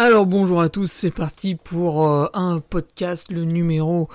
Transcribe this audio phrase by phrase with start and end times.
[0.00, 4.08] Alors bonjour à tous, c'est parti pour euh, un podcast, le numéro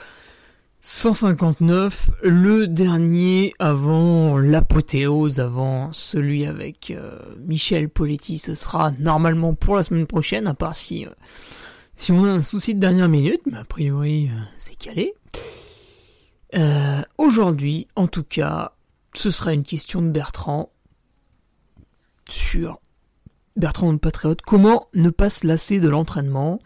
[0.80, 8.38] 159, le dernier avant l'apothéose, avant celui avec euh, Michel Poletti.
[8.38, 11.10] Ce sera normalement pour la semaine prochaine, à part si, euh,
[11.98, 15.14] si on a un souci de dernière minute, mais a priori c'est calé.
[17.18, 18.72] Aujourd'hui, en tout cas,
[19.14, 20.72] ce sera une question de Bertrand
[22.30, 22.80] sur
[23.56, 26.60] Bertrand de Patriote, comment ne pas se lasser de l'entraînement?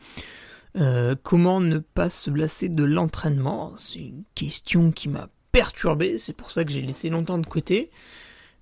[0.77, 3.75] Euh, Comment ne pas se lasser de l'entraînement?
[3.75, 7.89] C'est une question qui m'a perturbé, c'est pour ça que j'ai laissé longtemps de côté,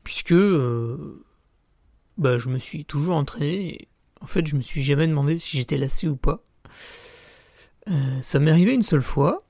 [0.03, 1.25] puisque euh,
[2.17, 3.89] bah, je me suis toujours entraîné,
[4.21, 6.43] en fait je me suis jamais demandé si j'étais lassé ou pas.
[7.89, 9.45] Euh, ça m'est arrivé une seule fois,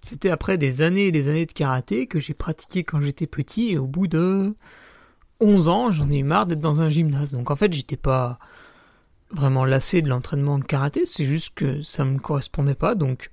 [0.00, 3.70] c'était après des années et des années de karaté que j'ai pratiqué quand j'étais petit,
[3.70, 4.54] et au bout de
[5.42, 7.32] 11 ans, j'en ai eu marre d'être dans un gymnase.
[7.32, 8.38] Donc en fait, j'étais pas
[9.30, 12.94] vraiment lassé de l'entraînement de karaté, c'est juste que ça me correspondait pas.
[12.94, 13.30] Donc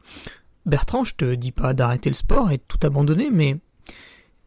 [0.65, 3.57] Bertrand, je te dis pas d'arrêter le sport et de tout abandonner, mais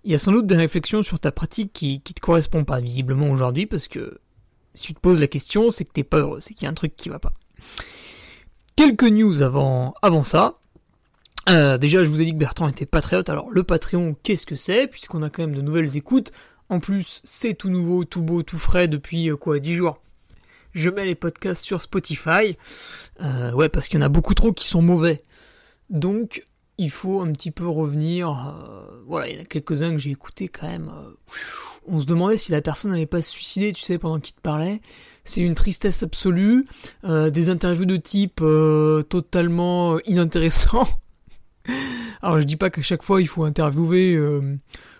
[0.04, 2.80] il y a sans doute des réflexions sur ta pratique qui, qui te correspondent pas
[2.80, 4.18] visiblement aujourd'hui parce que
[4.74, 6.70] si tu te poses la question, c'est que t'es pas heureux, c'est qu'il y a
[6.70, 7.32] un truc qui va pas.
[8.76, 10.58] Quelques news avant, avant ça.
[11.48, 13.28] Euh, déjà, je vous ai dit que Bertrand était patriote.
[13.28, 14.86] Alors, le Patreon, qu'est-ce que c'est?
[14.86, 16.32] Puisqu'on a quand même de nouvelles écoutes.
[16.72, 20.00] En plus, c'est tout nouveau, tout beau, tout frais depuis euh, quoi 10 jours.
[20.72, 22.56] Je mets les podcasts sur Spotify.
[23.20, 25.22] Euh, ouais, parce qu'il y en a beaucoup trop qui sont mauvais.
[25.90, 26.46] Donc,
[26.78, 28.30] il faut un petit peu revenir.
[28.30, 30.90] Euh, voilà, il y en a quelques-uns que j'ai écoutés quand même.
[31.86, 34.80] on se demandait si la personne n'avait pas suicidé, tu sais, pendant qu'il te parlait.
[35.26, 36.64] C'est une tristesse absolue.
[37.04, 38.42] des interviews de type
[39.10, 40.88] totalement inintéressant.
[42.22, 44.16] Alors je dis pas qu'à chaque fois il faut interviewer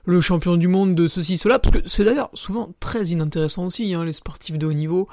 [0.04, 3.94] le champion du monde de ceci, cela, parce que c'est d'ailleurs souvent très inintéressant aussi,
[3.94, 5.08] hein, les sportifs de haut niveau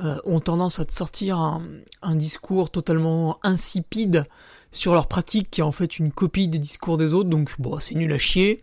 [0.00, 4.26] euh, ont tendance à te sortir un, discours totalement insipide
[4.70, 7.80] sur leur pratique qui est en fait une copie des discours des autres, donc bon,
[7.80, 8.60] c'est nul à chier,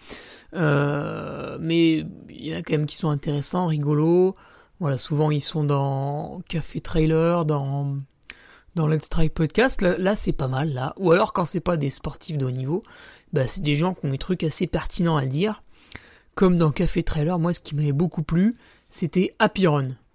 [0.53, 4.35] euh, mais il y en a quand même qui sont intéressants, rigolos,
[4.79, 7.97] voilà, souvent ils sont dans Café Trailer, dans
[8.75, 11.77] dans Let's Try Podcast, là, là c'est pas mal, là, ou alors quand c'est pas
[11.77, 12.83] des sportifs de haut niveau,
[13.35, 15.62] bah, c'est des gens qui ont des trucs assez pertinents à dire.
[16.35, 18.56] Comme dans Café Trailer, moi ce qui m'avait beaucoup plu,
[18.90, 19.66] c'était Happy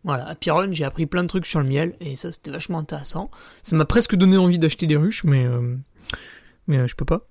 [0.05, 3.31] Voilà, Happy j'ai appris plein de trucs sur le miel, et ça c'était vachement intéressant.
[3.63, 5.77] Ça m'a presque donné envie d'acheter des ruches, mais, euh,
[6.67, 7.29] mais euh, je peux pas.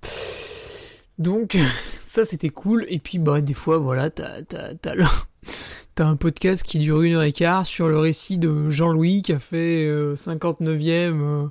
[1.17, 1.57] Donc,
[2.01, 4.93] ça c'était cool, et puis bah des fois, voilà, t'as, t'as, t'as,
[5.95, 9.33] t'as un podcast qui dure une heure et quart sur le récit de Jean-Louis qui
[9.33, 11.47] a fait 59ème euh,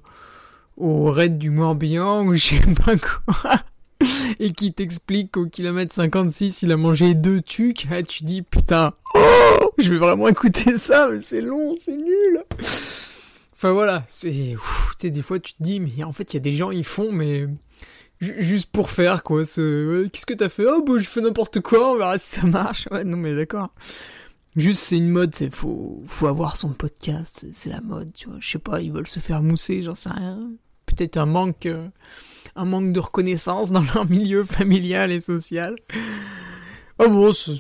[0.77, 3.65] au raid du Morbihan, ou je sais pas quoi.
[4.39, 8.93] et qui t'explique qu'au kilomètre 56, il a mangé deux tucs, ah, tu dis putain,
[9.15, 12.45] oh, je vais vraiment écouter ça, mais c'est long, c'est nul.
[13.55, 14.59] Enfin voilà, c'est, tu
[14.99, 16.85] sais, des fois tu te dis, mais en fait, il y a des gens, ils
[16.85, 17.47] font, mais
[18.21, 19.45] juste pour faire quoi.
[19.45, 20.65] Qu'est-ce que t'as fait?
[20.67, 22.89] Oh, bah, je fais n'importe quoi, on verra si ça marche.
[22.91, 23.71] Ouais, non, mais d'accord.
[24.57, 28.39] Juste, c'est une mode, c'est faut, faut avoir son podcast, c'est la mode, tu vois.
[28.41, 30.51] Je sais pas, ils veulent se faire mousser, j'en sais rien.
[30.89, 31.67] Peut-être un manque.
[31.67, 31.89] Euh,
[32.57, 35.77] un manque de reconnaissance dans leur milieu familial et social.
[36.99, 37.53] Oh bon, ça,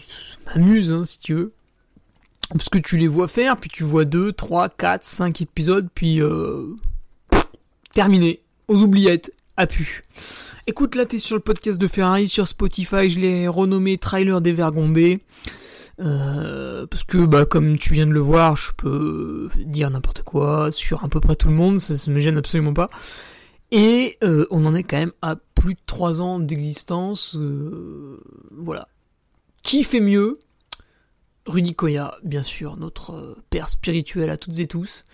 [0.47, 1.53] m'amuse, hein, si tu veux.
[2.51, 6.21] Parce que tu les vois faire, puis tu vois 2, 3, 4, 5 épisodes, puis
[6.21, 6.75] euh,
[7.93, 9.33] terminé, aux oubliettes.
[9.57, 10.03] a pu.
[10.67, 13.11] Écoute, là, t'es sur le podcast de Ferrari sur Spotify.
[13.11, 15.21] Je l'ai renommé Trailer des Vergondés.
[16.01, 20.71] Euh, parce que, bah, comme tu viens de le voir, je peux dire n'importe quoi
[20.71, 21.81] sur à peu près tout le monde.
[21.81, 22.89] Ça, ça me gêne absolument pas.
[23.71, 27.37] Et euh, on en est quand même à plus de 3 ans d'existence.
[27.37, 28.21] Euh,
[28.53, 28.89] voilà.
[29.63, 30.39] Qui fait mieux?
[31.47, 35.05] Rudy Koya, bien sûr, notre euh, père spirituel à toutes et tous.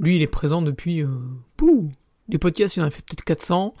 [0.00, 1.02] Lui, il est présent depuis...
[1.02, 1.08] Euh,
[1.56, 1.90] pouh,
[2.28, 3.74] des podcasts, il en a fait peut-être 400.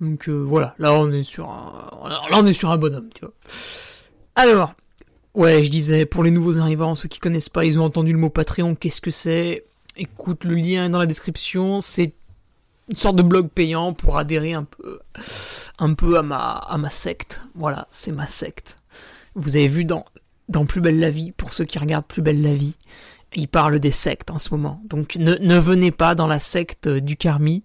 [0.00, 3.32] Donc voilà, là on est sur un, là on est sur un bonhomme, tu vois.
[4.34, 4.74] Alors,
[5.34, 8.18] ouais, je disais, pour les nouveaux arrivants, ceux qui connaissent pas, ils ont entendu le
[8.18, 9.64] mot Patreon, qu'est-ce que c'est?
[9.96, 12.12] Écoute, le lien est dans la description, c'est
[12.88, 15.00] une sorte de blog payant pour adhérer un peu,
[15.78, 17.42] un peu à ma, à ma secte.
[17.54, 18.78] Voilà, c'est ma secte.
[19.34, 20.04] Vous avez vu dans,
[20.48, 22.76] dans Plus belle la vie, pour ceux qui regardent Plus belle la vie,
[23.34, 24.80] il parle des sectes en ce moment.
[24.84, 27.62] Donc ne, ne venez pas dans la secte du Carmi.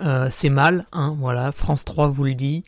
[0.00, 2.64] Euh, c'est mal, hein, voilà, France 3 vous le dit,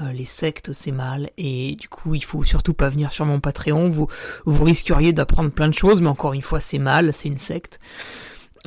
[0.00, 3.40] euh, les sectes c'est mal, et du coup il faut surtout pas venir sur mon
[3.40, 4.06] Patreon, vous,
[4.44, 7.80] vous risqueriez d'apprendre plein de choses, mais encore une fois c'est mal, c'est une secte.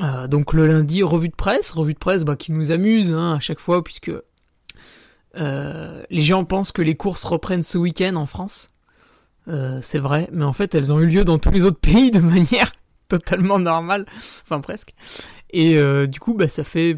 [0.00, 3.36] Euh, donc le lundi, revue de presse, revue de presse bah, qui nous amuse hein,
[3.36, 4.12] à chaque fois, puisque
[5.34, 8.70] les gens pensent que les courses reprennent ce week-end en France.
[9.46, 12.18] C'est vrai, mais en fait elles ont eu lieu dans tous les autres pays de
[12.20, 12.72] manière
[13.08, 14.06] totalement normale,
[14.42, 14.94] enfin presque.
[15.52, 16.96] Et euh, du coup, bah, ça fait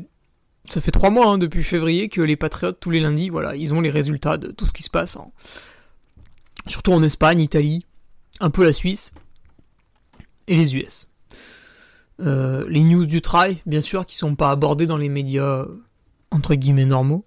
[0.69, 3.75] ça fait trois mois hein, depuis février que les Patriotes tous les lundis, voilà, ils
[3.75, 5.33] ont les résultats de tout ce qui se passe, en...
[6.67, 7.87] surtout en Espagne, Italie,
[8.41, 9.13] un peu la Suisse
[10.49, 11.09] et les US.
[12.21, 15.67] Euh, les news du trail, bien sûr, qui sont pas abordées dans les médias
[16.31, 17.25] entre guillemets normaux.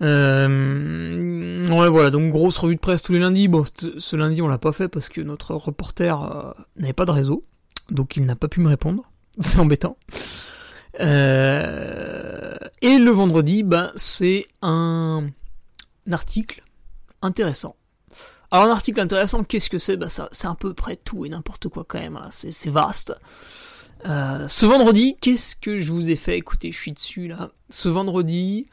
[0.00, 3.48] Euh, ouais, voilà, donc grosse revue de presse tous les lundis.
[3.48, 3.64] Bon,
[3.98, 7.44] ce lundi, on l'a pas fait parce que notre reporter euh, n'avait pas de réseau,
[7.90, 9.10] donc il n'a pas pu me répondre.
[9.40, 9.96] C'est embêtant.
[11.00, 15.28] Euh, et le vendredi, ben, c'est un...
[16.10, 16.62] article
[17.22, 17.76] intéressant.
[18.50, 19.96] Alors un article intéressant, qu'est-ce que c'est?
[19.96, 22.28] Ben, C'est à peu près tout et n'importe quoi quand même, hein.
[22.30, 23.14] c'est vaste.
[24.06, 26.38] Euh, ce vendredi, qu'est-ce que je vous ai fait?
[26.38, 27.50] Écoutez, je suis dessus là.
[27.68, 28.66] Ce vendredi,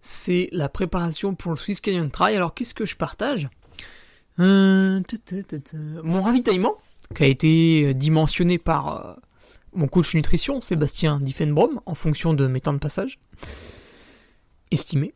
[0.00, 2.34] c'est la préparation pour le Swiss Canyon Trail.
[2.36, 3.48] Alors qu'est-ce que je partage?
[4.40, 5.00] Euh,
[6.02, 6.74] Mon ravitaillement,
[7.14, 9.18] qui a été dimensionné par
[9.74, 13.18] mon coach nutrition, Sébastien Diffenbrom, en fonction de mes temps de passage,
[14.70, 15.14] estimé.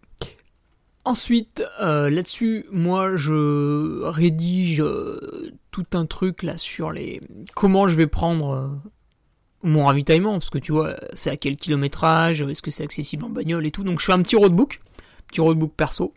[1.05, 7.20] Ensuite, euh, là-dessus, moi, je rédige euh, tout un truc là sur les
[7.55, 8.69] comment je vais prendre euh,
[9.62, 13.29] mon ravitaillement, parce que tu vois, c'est à quel kilométrage, est-ce que c'est accessible en
[13.29, 13.85] bagnole et tout.
[13.85, 14.81] Donc, je fais un petit roadbook,
[15.29, 16.12] petit roadbook perso,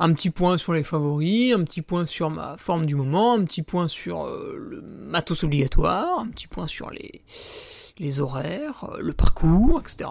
[0.00, 3.44] un petit point sur les favoris, un petit point sur ma forme du moment, un
[3.44, 10.10] petit point sur le matos obligatoire, un petit point sur les horaires, le parcours, etc.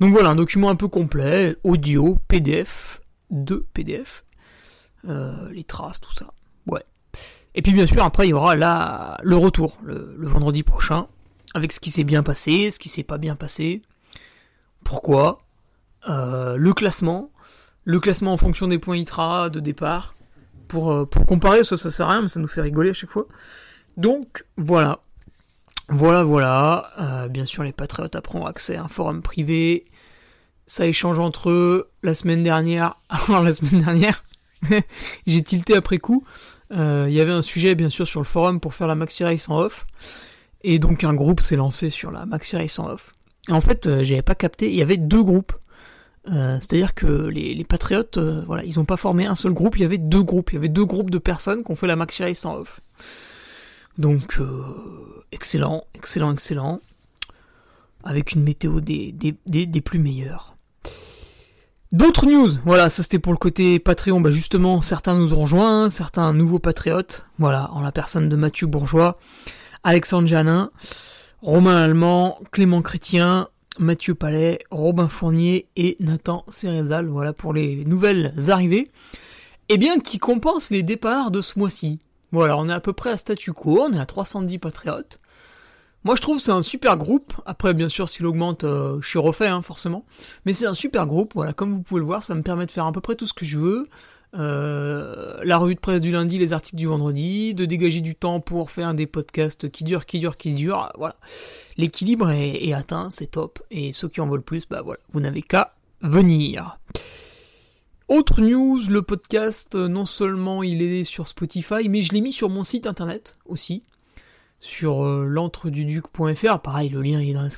[0.00, 4.24] Donc voilà, un document un peu complet, audio, PDF, deux PDF,
[5.08, 6.32] euh, les traces, tout ça.
[6.66, 6.84] Ouais.
[7.54, 11.06] Et puis bien sûr, après, il y aura là le retour, le, le vendredi prochain,
[11.54, 13.82] avec ce qui s'est bien passé, ce qui s'est pas bien passé,
[14.82, 15.42] pourquoi,
[16.08, 17.30] euh, le classement,
[17.84, 20.14] le classement en fonction des points ITRA de départ,
[20.68, 22.94] pour, euh, pour comparer, ça, ça sert à rien, mais ça nous fait rigoler à
[22.94, 23.26] chaque fois.
[23.96, 25.00] Donc, voilà.
[25.88, 26.90] Voilà, voilà.
[26.98, 29.84] Euh, bien sûr, les patriotes après ont accès à un forum privé.
[30.66, 31.90] Ça échange entre eux.
[32.02, 32.96] La semaine dernière,
[33.28, 34.24] alors la semaine dernière,
[35.26, 36.24] j'ai tilté après coup.
[36.70, 39.22] Il euh, y avait un sujet, bien sûr, sur le forum pour faire la Maxi
[39.22, 39.86] Race en off.
[40.62, 43.14] Et donc, un groupe s'est lancé sur la Maxi Race en off.
[43.48, 44.70] Et en fait, j'avais pas capté.
[44.70, 45.52] Il y avait deux groupes.
[46.30, 49.76] Euh, C'est-à-dire que les, les patriotes, euh, voilà, ils ont pas formé un seul groupe.
[49.76, 50.52] Il y avait deux groupes.
[50.52, 52.80] Il y avait deux groupes de personnes qui ont fait la Maxi Race off.
[53.98, 56.80] Donc, euh, excellent, excellent, excellent.
[58.02, 60.56] Avec une météo des, des, des, plus meilleures.
[61.92, 65.88] D'autres news, voilà, ça c'était pour le côté Patreon, bah justement, certains nous ont rejoints,
[65.88, 69.16] certains nouveaux patriotes, voilà, en la personne de Mathieu Bourgeois,
[69.84, 70.70] Alexandre Janin,
[71.40, 78.32] Romain Allemand, Clément Chrétien, Mathieu Palais, Robin Fournier et Nathan Cérézal, voilà pour les nouvelles
[78.48, 78.90] arrivées,
[79.68, 81.98] et bien qui compensent les départs de ce mois-ci?
[82.30, 85.20] Voilà, on est à peu près à statu quo, on est à 310 patriotes.
[86.04, 89.18] Moi je trouve c'est un super groupe, après bien sûr s'il augmente, euh, je suis
[89.18, 90.04] refait hein, forcément,
[90.44, 92.70] mais c'est un super groupe, voilà, comme vous pouvez le voir, ça me permet de
[92.70, 93.88] faire à peu près tout ce que je veux,
[94.36, 98.40] euh, la revue de presse du lundi, les articles du vendredi, de dégager du temps
[98.40, 101.16] pour faire des podcasts qui durent, qui durent, qui durent, voilà.
[101.76, 105.42] L'équilibre est, atteint, c'est top, et ceux qui en veulent plus, bah voilà, vous n'avez
[105.42, 106.78] qu'à venir.
[108.08, 112.50] Autre news, le podcast, non seulement il est sur Spotify, mais je l'ai mis sur
[112.50, 113.82] mon site internet aussi,
[114.60, 117.48] sur euh, l'entreduduc.fr, pareil, le lien est dans.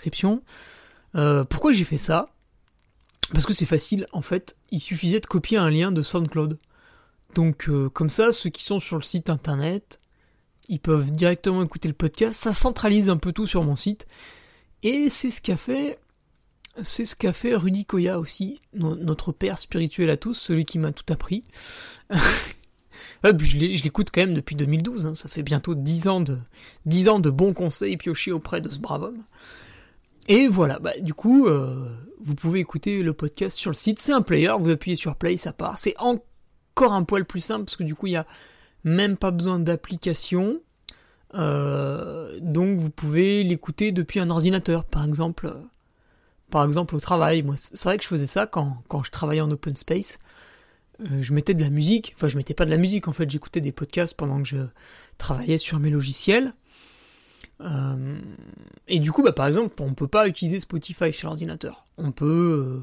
[1.15, 2.29] Euh, pourquoi j'ai fait ça?
[3.33, 6.59] Parce que c'est facile, en fait, il suffisait de copier un lien de SoundCloud.
[7.37, 10.01] Donc euh, comme ça, ceux qui sont sur le site internet,
[10.69, 14.07] ils peuvent directement écouter le podcast, ça centralise un peu tout sur mon site.
[14.83, 15.99] Et c'est ce qu'a fait
[16.83, 20.93] c'est ce qu'a fait Rudy Koya aussi, notre père spirituel à tous, celui qui m'a
[20.93, 21.45] tout appris.
[23.23, 25.15] je l'écoute quand même depuis 2012, hein.
[25.15, 26.39] ça fait bientôt 10 ans, de,
[26.87, 29.23] 10 ans de bons conseils piochés auprès de ce brave homme.
[30.29, 31.89] Et voilà, bah, du coup, euh,
[32.21, 35.37] vous pouvez écouter le podcast sur le site, c'est un player, vous appuyez sur play,
[35.37, 35.79] ça part.
[35.79, 35.95] C'est
[36.77, 38.27] encore un poil plus simple, parce que du coup, il n'y a
[38.85, 40.61] même pas besoin d'application.
[41.35, 45.53] Euh, donc vous pouvez l'écouter depuis un ordinateur, par exemple
[46.51, 47.43] par exemple au travail.
[47.43, 50.19] Moi, c'est vrai que je faisais ça quand, quand je travaillais en open space.
[51.01, 53.29] Euh, je mettais de la musique, enfin je mettais pas de la musique en fait,
[53.29, 54.59] j'écoutais des podcasts pendant que je
[55.19, 56.55] travaillais sur mes logiciels.
[57.63, 58.19] Euh,
[58.87, 61.87] et du coup, bah, par exemple, on peut pas utiliser Spotify sur l'ordinateur.
[61.97, 62.83] On peut,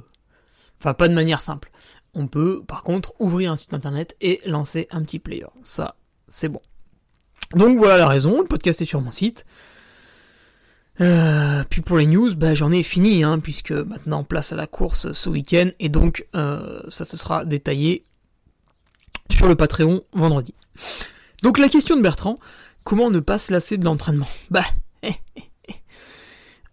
[0.79, 1.71] enfin pas de manière simple.
[2.13, 5.47] On peut, par contre, ouvrir un site internet et lancer un petit player.
[5.63, 5.95] Ça,
[6.27, 6.61] c'est bon.
[7.55, 8.41] Donc voilà la raison.
[8.41, 9.45] Le podcast est sur mon site.
[11.01, 14.67] Euh, puis pour les news, bah, j'en ai fini, hein, puisque maintenant place à la
[14.67, 18.05] course ce week-end, et donc euh, ça se sera détaillé
[19.31, 20.53] sur le Patreon vendredi.
[21.41, 22.37] Donc la question de Bertrand,
[22.83, 24.27] comment ne pas se lasser de l'entraînement?
[24.51, 24.65] Bah,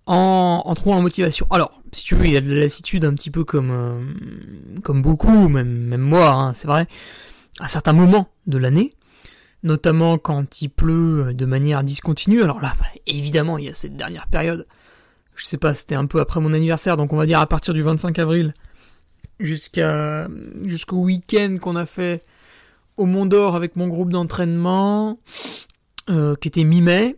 [0.06, 1.46] en, en trouvant la motivation.
[1.50, 4.80] Alors, si tu veux, il y a de la lassitude un petit peu comme, euh,
[4.82, 6.86] comme beaucoup, même, même moi, hein, c'est vrai,
[7.58, 8.94] à certains moments de l'année
[9.62, 12.42] notamment quand il pleut de manière discontinue.
[12.42, 14.66] Alors là, bah, évidemment, il y a cette dernière période.
[15.36, 17.72] Je sais pas, c'était un peu après mon anniversaire, donc on va dire à partir
[17.72, 18.54] du 25 avril
[19.38, 20.28] jusqu'à
[20.64, 22.24] jusqu'au week-end qu'on a fait
[22.98, 25.18] au Mont d'Or avec mon groupe d'entraînement,
[26.10, 27.16] euh, qui était mi-mai.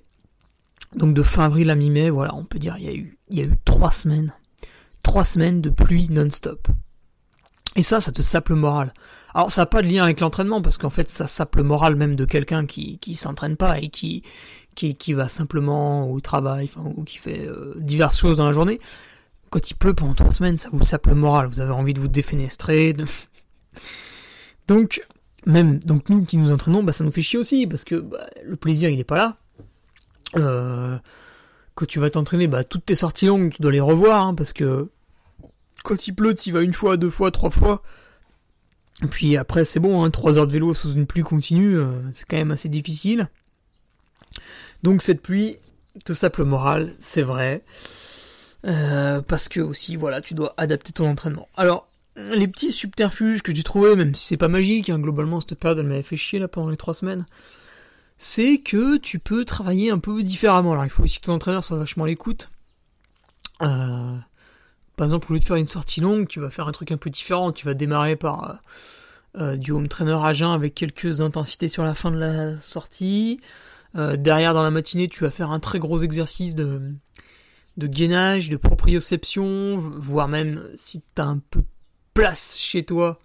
[0.95, 3.39] Donc de fin avril à mi-mai, voilà, on peut dire il y a eu il
[3.39, 4.33] y a eu trois semaines,
[5.13, 6.69] trois semaines de pluie non-stop.
[7.77, 8.95] Et ça, ça te sape le moral.
[9.35, 11.97] Alors ça n'a pas de lien avec l'entraînement parce qu'en fait ça sape le moral
[11.97, 14.23] même de quelqu'un qui qui s'entraîne pas et qui
[14.75, 18.53] qui, qui va simplement au travail, enfin ou qui fait euh, diverses choses dans la
[18.53, 18.81] journée.
[19.51, 21.47] Quand il pleut pendant trois semaines, ça vous sape le moral.
[21.47, 22.97] Vous avez envie de vous défenestrer.
[24.67, 25.07] donc
[25.45, 28.31] même donc nous qui nous entraînons, bah ça nous fait chier aussi parce que bah,
[28.43, 29.37] le plaisir il est pas là.
[30.37, 30.97] Euh,
[31.75, 34.55] quand tu vas t'entraîner, bah toutes tes sorties longues, tu dois les revoir hein, parce
[34.55, 34.89] que
[35.83, 37.83] quand il pleut, tu vas une fois, deux fois, trois fois.
[39.11, 42.27] Puis après, c'est bon, hein, 3 heures de vélo sous une pluie continue, euh, c'est
[42.27, 43.29] quand même assez difficile.
[44.83, 45.57] Donc cette pluie
[46.05, 47.65] te sape le moral, c'est vrai.
[48.65, 51.49] Euh, parce que aussi, voilà, tu dois adapter ton entraînement.
[51.57, 55.59] Alors, les petits subterfuges que j'ai trouvé, même si c'est pas magique, hein, globalement cette
[55.59, 57.27] période elle m'avait fait chier là pendant les 3 semaines,
[58.19, 60.73] c'est que tu peux travailler un peu différemment.
[60.73, 62.51] Alors il faut aussi que ton entraîneur soit vachement à l'écoute.
[63.63, 64.17] Euh,
[64.97, 66.97] par exemple, au lieu de faire une sortie longue, tu vas faire un truc un
[66.97, 67.53] peu différent.
[67.53, 68.55] Tu vas démarrer par euh,
[69.41, 73.41] euh, du home trainer à jeun avec quelques intensités sur la fin de la sortie.
[73.97, 76.95] Euh, derrière, dans la matinée, tu vas faire un très gros exercice de,
[77.79, 81.67] gainage, de proprioception, voire même si tu as un peu de
[82.15, 83.19] place chez toi,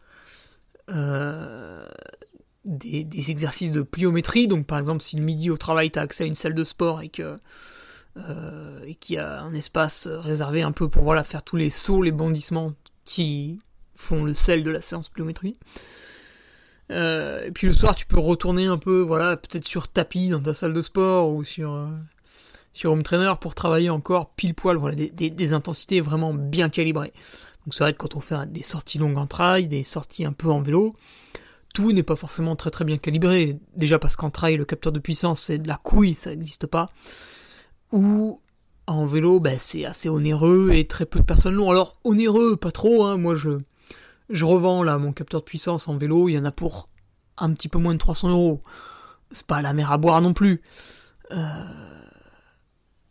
[2.65, 4.47] des, des, exercices de pliométrie.
[4.47, 6.63] Donc, par exemple, si le midi au travail, tu as accès à une salle de
[6.63, 7.37] sport et que
[8.17, 12.01] euh, et qui a un espace réservé un peu pour voilà faire tous les sauts,
[12.01, 12.73] les bondissements
[13.05, 13.59] qui
[13.95, 15.57] font le sel de la séance pliométrie.
[16.91, 20.41] Euh, et puis le soir, tu peux retourner un peu, voilà, peut-être sur tapis dans
[20.41, 21.87] ta salle de sport ou sur euh,
[22.73, 27.11] sur home trainer pour travailler encore pile poil, voilà, des, des, intensités vraiment bien calibrées.
[27.65, 30.31] Donc c'est vrai que quand on fait des sorties longues en trail, des sorties un
[30.31, 30.95] peu en vélo,
[31.73, 33.59] tout n'est pas forcément très très bien calibré.
[33.75, 36.89] Déjà parce qu'en trail, le capteur de puissance c'est de la couille, ça n'existe pas
[37.91, 38.41] ou
[38.87, 41.69] en vélo, bah, c'est assez onéreux et très peu de personnes l'ont.
[41.69, 43.03] Alors onéreux, pas trop.
[43.03, 43.17] Hein.
[43.17, 43.59] Moi, je
[44.29, 46.29] je revends là mon capteur de puissance en vélo.
[46.29, 46.87] Il y en a pour
[47.37, 48.63] un petit peu moins de 300 euros.
[49.31, 50.61] C'est pas la mer à boire non plus.
[51.31, 51.63] Euh,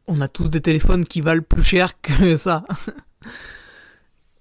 [0.06, 2.64] on a tous des téléphones qui valent plus cher que ça.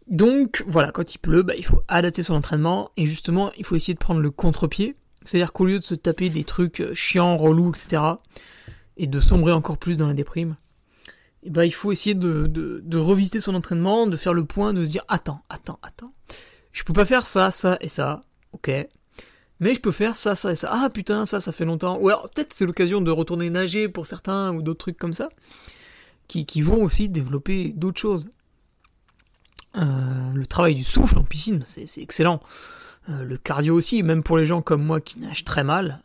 [0.07, 3.75] Donc voilà, quand il pleut, bah, il faut adapter son entraînement et justement, il faut
[3.75, 4.95] essayer de prendre le contre-pied.
[5.25, 8.01] C'est-à-dire qu'au lieu de se taper des trucs chiants, relous, etc.,
[8.97, 10.55] et de sombrer encore plus dans la déprime,
[11.43, 14.83] eh ben, il faut essayer de, de, revisiter son entraînement, de faire le point, de
[14.83, 16.13] se dire attends, attends, attends,
[16.71, 18.71] je peux pas faire ça, ça et ça, ok,
[19.59, 20.69] mais je peux faire ça, ça et ça.
[20.71, 21.97] Ah putain, ça, ça fait longtemps.
[21.99, 25.29] Ou alors peut-être c'est l'occasion de retourner nager pour certains ou d'autres trucs comme ça,
[26.27, 28.29] qui, qui vont aussi développer d'autres choses.
[29.77, 32.39] Euh, le travail du souffle en piscine, c'est excellent.
[33.09, 36.01] Euh, le cardio aussi, même pour les gens comme moi qui nagent très mal,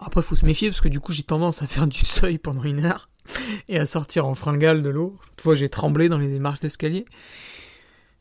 [0.00, 2.62] après, faut se méfier parce que du coup, j'ai tendance à faire du seuil pendant
[2.62, 3.08] une heure
[3.68, 5.16] et à sortir en fringale de l'eau.
[5.36, 7.04] Toutefois, j'ai tremblé dans les marches d'escalier.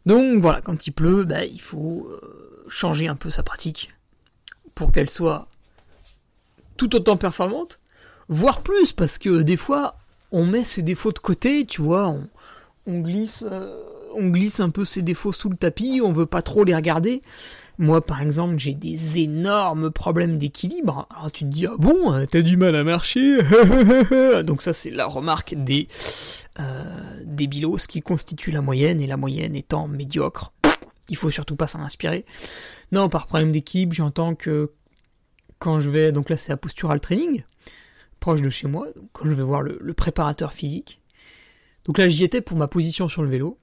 [0.06, 3.94] Donc voilà, quand il pleut, bah, il faut euh, changer un peu sa pratique
[4.76, 5.48] pour qu'elle soit
[6.78, 7.80] tout autant performante,
[8.30, 9.98] voire plus, parce que des fois,
[10.32, 12.16] on met ses défauts de côté, tu vois,
[12.86, 13.84] on, glisse, euh,
[14.14, 17.22] on glisse un peu ses défauts sous le tapis, on veut pas trop les regarder.
[17.82, 21.08] Moi, par exemple, j'ai des énormes problèmes d'équilibre.
[21.10, 23.40] Alors tu te dis, ah bon, hein, t'as du mal à marcher
[24.44, 25.88] Donc ça, c'est la remarque des,
[26.60, 30.52] euh, des bilos qui constituent la moyenne, et la moyenne étant médiocre.
[31.08, 32.26] Il faut surtout pas s'en inspirer.
[32.92, 34.74] Non, par problème d'équilibre, j'entends que
[35.58, 37.44] quand je vais, donc là c'est à postural training,
[38.20, 41.00] proche de chez moi, quand je vais voir le préparateur physique.
[41.86, 43.58] Donc là j'y étais pour ma position sur le vélo.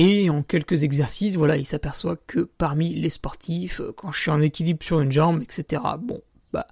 [0.00, 4.30] Et en quelques exercices, voilà, il s'aperçoit que parmi les sportifs, euh, quand je suis
[4.30, 6.20] en équilibre sur une jambe, etc., bon,
[6.52, 6.68] bah,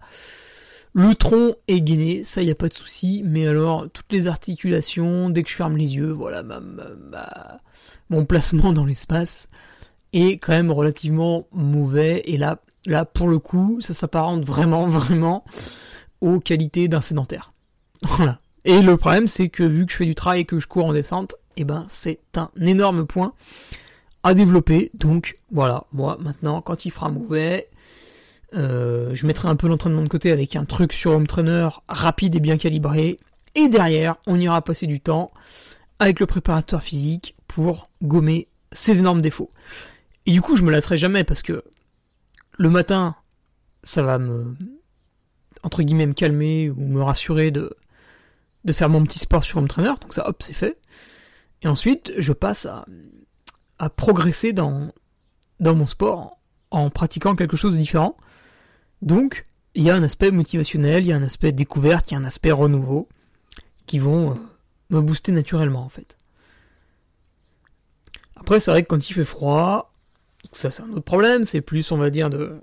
[0.93, 5.29] le tronc est gainé, ça y a pas de souci, mais alors toutes les articulations,
[5.29, 6.45] dès que je ferme les yeux, voilà,
[8.09, 9.49] mon placement dans l'espace
[10.13, 12.23] est quand même relativement mauvais.
[12.27, 15.45] Et là, là pour le coup, ça s'apparente vraiment, vraiment
[16.21, 17.53] aux qualités d'un sédentaire.
[18.03, 18.41] Voilà.
[18.65, 20.87] Et le problème, c'est que vu que je fais du travail et que je cours
[20.87, 23.33] en descente, eh ben c'est un énorme point
[24.23, 24.91] à développer.
[24.95, 27.69] Donc voilà, moi maintenant quand il fera mauvais,
[28.55, 32.35] euh, je mettrai un peu l'entraînement de côté avec un truc sur home trainer rapide
[32.35, 33.19] et bien calibré.
[33.55, 35.33] Et derrière, on ira passer du temps
[35.99, 39.51] avec le préparateur physique pour gommer ces énormes défauts.
[40.27, 41.65] Et du coup, je me lasserai jamais parce que
[42.59, 43.17] le matin,
[43.83, 44.55] ça va me
[45.63, 47.75] entre guillemets me calmer ou me rassurer de
[48.65, 49.95] de faire mon petit sport sur home trainer.
[50.01, 50.77] Donc ça, hop, c'est fait.
[51.67, 52.69] Et ensuite, je passe
[53.79, 54.93] à, progresser dans,
[55.59, 56.39] mon sport
[56.71, 58.17] en pratiquant quelque chose de différent.
[59.03, 62.17] Donc, il y a un aspect motivationnel, il y a un aspect découverte, il y
[62.17, 63.09] a un aspect renouveau
[63.87, 64.35] qui vont euh,
[64.91, 66.17] me booster naturellement en fait.
[68.37, 69.93] Après, c'est vrai que quand il fait froid,
[70.53, 72.61] ça c'est un autre problème, c'est plus on va dire de,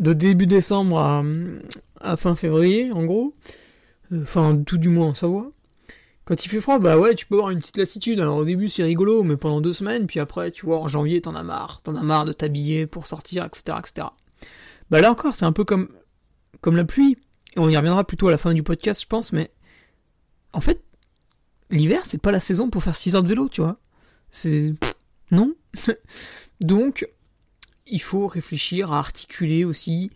[0.00, 1.22] de début décembre à,
[2.00, 3.36] à fin février en gros,
[4.10, 5.52] euh, enfin tout du moins en Savoie.
[6.24, 8.18] Quand il fait froid, bah ouais, tu peux avoir une petite lassitude.
[8.20, 11.20] Alors au début c'est rigolo, mais pendant deux semaines, puis après, tu vois, en janvier
[11.20, 14.08] t'en as marre, t'en as marre de t'habiller pour sortir, etc., etc.
[14.90, 15.88] Bah là encore, c'est un peu comme
[16.60, 17.18] comme la pluie.
[17.56, 19.52] Et on y reviendra plutôt à la fin du podcast, je pense, mais
[20.52, 20.82] en fait,
[21.70, 23.78] l'hiver c'est pas la saison pour faire 6 heures de vélo, tu vois.
[24.30, 24.74] C'est
[25.30, 25.54] non.
[26.60, 27.08] Donc,
[27.86, 30.10] il faut réfléchir à articuler aussi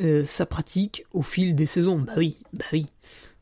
[0.00, 1.98] euh, sa pratique au fil des saisons.
[1.98, 2.86] Bah oui, bah oui.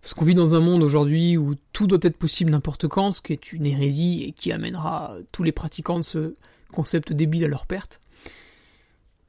[0.04, 3.22] Parce qu'on vit dans un monde aujourd'hui où tout doit être possible n'importe quand, ce
[3.22, 6.34] qui est une hérésie et qui amènera tous les pratiquants de ce
[6.74, 8.02] concept débile à leur perte.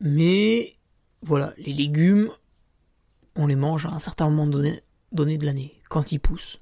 [0.01, 0.75] Mais
[1.21, 2.29] voilà, les légumes,
[3.37, 6.59] on les mange à un certain moment donné, de l'année, quand ils poussent.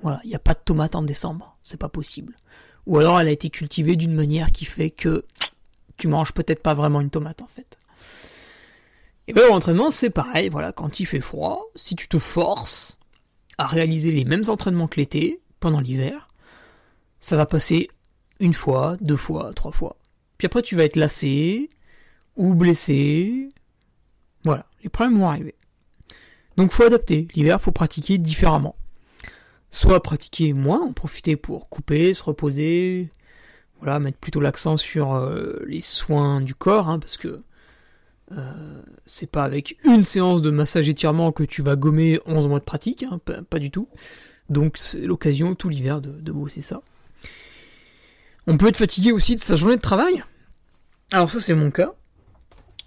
[0.00, 2.38] Voilà, il n'y a pas de tomate en décembre, c'est pas possible.
[2.86, 5.26] Ou alors elle a été cultivée d'une manière qui fait que
[5.98, 7.76] tu manges peut-être pas vraiment une tomate en fait.
[9.28, 12.99] Et bien l'entraînement c'est pareil, voilà, quand il fait froid, si tu te forces,
[13.60, 16.28] à réaliser les mêmes entraînements que l'été, pendant l'hiver,
[17.20, 17.90] ça va passer
[18.38, 19.98] une fois, deux fois, trois fois.
[20.38, 21.68] Puis après, tu vas être lassé,
[22.36, 23.50] ou blessé.
[24.44, 25.54] Voilà, les problèmes vont arriver.
[26.56, 27.28] Donc faut adapter.
[27.34, 28.76] L'hiver, faut pratiquer différemment.
[29.68, 33.10] Soit pratiquer moins, en profiter pour couper, se reposer,
[33.78, 37.42] voilà, mettre plutôt l'accent sur euh, les soins du corps, hein, parce que
[38.32, 42.60] euh, c'est pas avec une séance de massage étirement que tu vas gommer 11 mois
[42.60, 43.88] de pratique, hein, pas, du tout.
[44.48, 46.82] Donc c'est l'occasion tout l'hiver de, bosser ça.
[48.46, 50.22] On peut être fatigué aussi de sa journée de travail.
[51.12, 51.92] Alors ça c'est mon cas.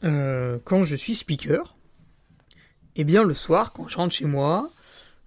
[0.03, 1.75] Euh, quand je suis speaker,
[2.95, 4.69] eh bien le soir, quand je rentre chez moi,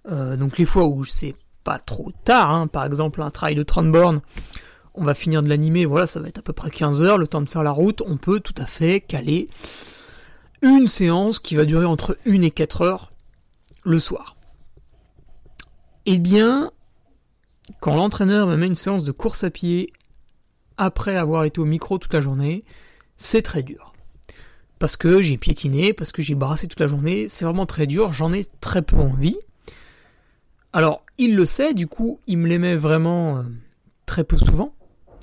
[0.09, 3.63] euh, donc les fois où c'est pas trop tard, hein, par exemple un travail de
[3.63, 4.21] 30 bornes,
[4.95, 7.27] on va finir de l'animer, voilà, ça va être à peu près 15 heures, le
[7.27, 9.47] temps de faire la route, on peut tout à fait caler
[10.61, 13.11] une séance qui va durer entre 1 et 4 heures
[13.83, 14.35] le soir.
[16.05, 16.71] Eh bien,
[17.79, 19.91] quand l'entraîneur me met une séance de course à pied
[20.77, 22.63] après avoir été au micro toute la journée,
[23.17, 23.93] c'est très dur.
[24.79, 28.13] Parce que j'ai piétiné, parce que j'ai brassé toute la journée, c'est vraiment très dur,
[28.13, 29.37] j'en ai très peu envie.
[30.71, 33.43] Alors, il le sait, du coup, il me les met vraiment euh,
[34.05, 34.73] très peu souvent,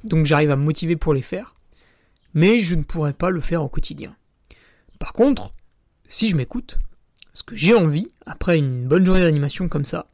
[0.02, 1.54] donc j'arrive à me motiver pour les faire,
[2.34, 4.16] mais je ne pourrais pas le faire au quotidien.
[4.98, 5.52] Par contre,
[6.08, 6.78] si je m'écoute,
[7.32, 10.06] ce que j'ai envie, après une bonne journée d'animation comme ça,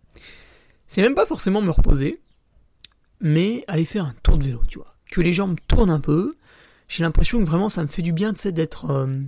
[0.86, 2.20] c'est même pas forcément me reposer,
[3.20, 4.96] mais aller faire un tour de vélo, tu vois.
[5.10, 6.36] Que les jambes tournent un peu,
[6.88, 8.90] j'ai l'impression que vraiment ça me fait du bien, tu d'être...
[8.90, 9.20] Euh,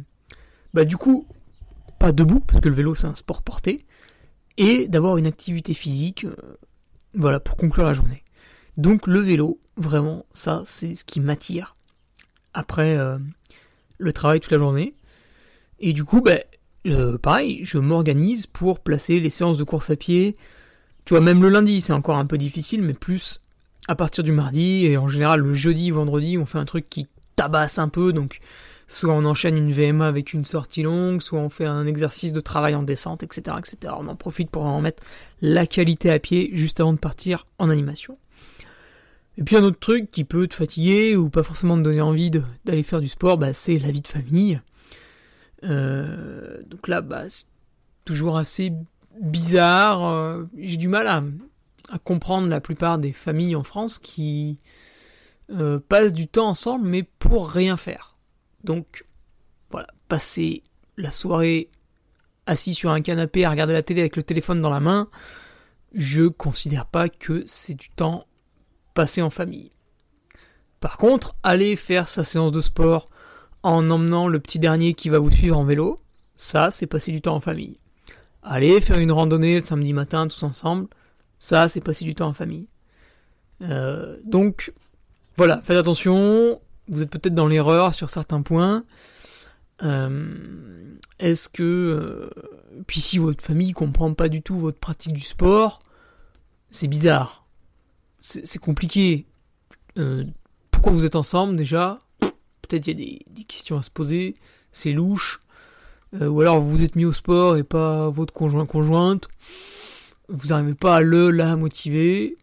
[0.75, 1.27] bah du coup,
[1.99, 3.85] pas debout, parce que le vélo c'est un sport porté,
[4.57, 6.35] et d'avoir une activité physique, euh,
[7.15, 8.25] voilà, pour conclure la journée.
[8.79, 11.77] Donc le vélo, vraiment, ça c'est ce qui m'attire
[12.55, 13.19] après euh,
[13.99, 14.95] le travail toute la journée.
[15.83, 16.41] Et du coup, ben,
[17.21, 20.37] pareil, je m'organise pour placer les séances de course à pied.
[21.05, 23.43] Tu vois, même le lundi, c'est encore un peu difficile, mais plus
[23.89, 27.09] à partir du mardi, et en général le jeudi, vendredi, on fait un truc qui
[27.35, 28.39] tabasse un peu, donc
[28.87, 32.41] soit on enchaîne une VMA avec une sortie longue, soit on fait un exercice de
[32.41, 33.57] travail en descente, etc.
[33.59, 33.95] etc.
[33.99, 35.03] On en profite pour en mettre
[35.41, 38.19] la qualité à pied juste avant de partir en animation.
[39.39, 42.31] Et puis un autre truc qui peut te fatiguer ou pas forcément te donner envie
[42.31, 44.61] d'aller faire du sport, bah, c'est la vie de famille.
[45.65, 47.47] Euh, donc là, bah, c'est
[48.05, 48.73] toujours assez
[49.21, 50.05] bizarre.
[50.05, 51.23] Euh, j'ai du mal à,
[52.05, 54.61] comprendre la plupart des familles en France qui
[55.51, 58.17] euh, passent du temps ensemble mais pour rien faire.
[58.65, 59.05] Donc
[59.71, 60.63] voilà, passer
[60.97, 61.69] la soirée
[62.47, 65.09] assis sur un canapé à regarder la télé avec le téléphone dans la main,
[65.95, 68.27] je considère pas que c'est du temps
[68.95, 69.71] passé en famille.
[70.81, 73.09] Par contre, aller faire sa séance de sport
[73.63, 76.01] en emmenant le petit dernier qui va vous suivre en vélo,
[76.37, 77.79] ça c'est passer du temps en famille.
[78.43, 80.89] Aller faire une randonnée le samedi matin tous ensemble,
[81.39, 82.67] ça c'est passer du temps en famille.
[83.63, 84.73] Euh, donc
[85.37, 88.85] voilà, faites attention, vous êtes peut-être dans l'erreur sur certains points.
[89.83, 91.63] Euh, est-ce que...
[91.63, 92.31] Euh,
[92.87, 95.79] puis si votre famille comprend pas du tout votre pratique du sport,
[96.71, 97.47] c'est bizarre.
[98.21, 99.27] C'est compliqué.
[100.71, 101.99] Pourquoi vous êtes ensemble déjà?
[102.73, 104.35] Il y a des, questions à se poser.
[104.73, 105.41] C'est louche.
[106.21, 109.29] ou alors vous vous êtes mis au sport et pas votre conjoint conjointe.
[110.29, 112.37] Vous n'arrivez pas à le la motiver.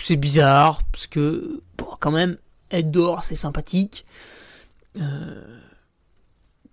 [0.00, 2.36] C'est bizarre parce que bon, quand même
[2.70, 4.04] être dehors, c'est sympathique.
[4.96, 5.58] Euh,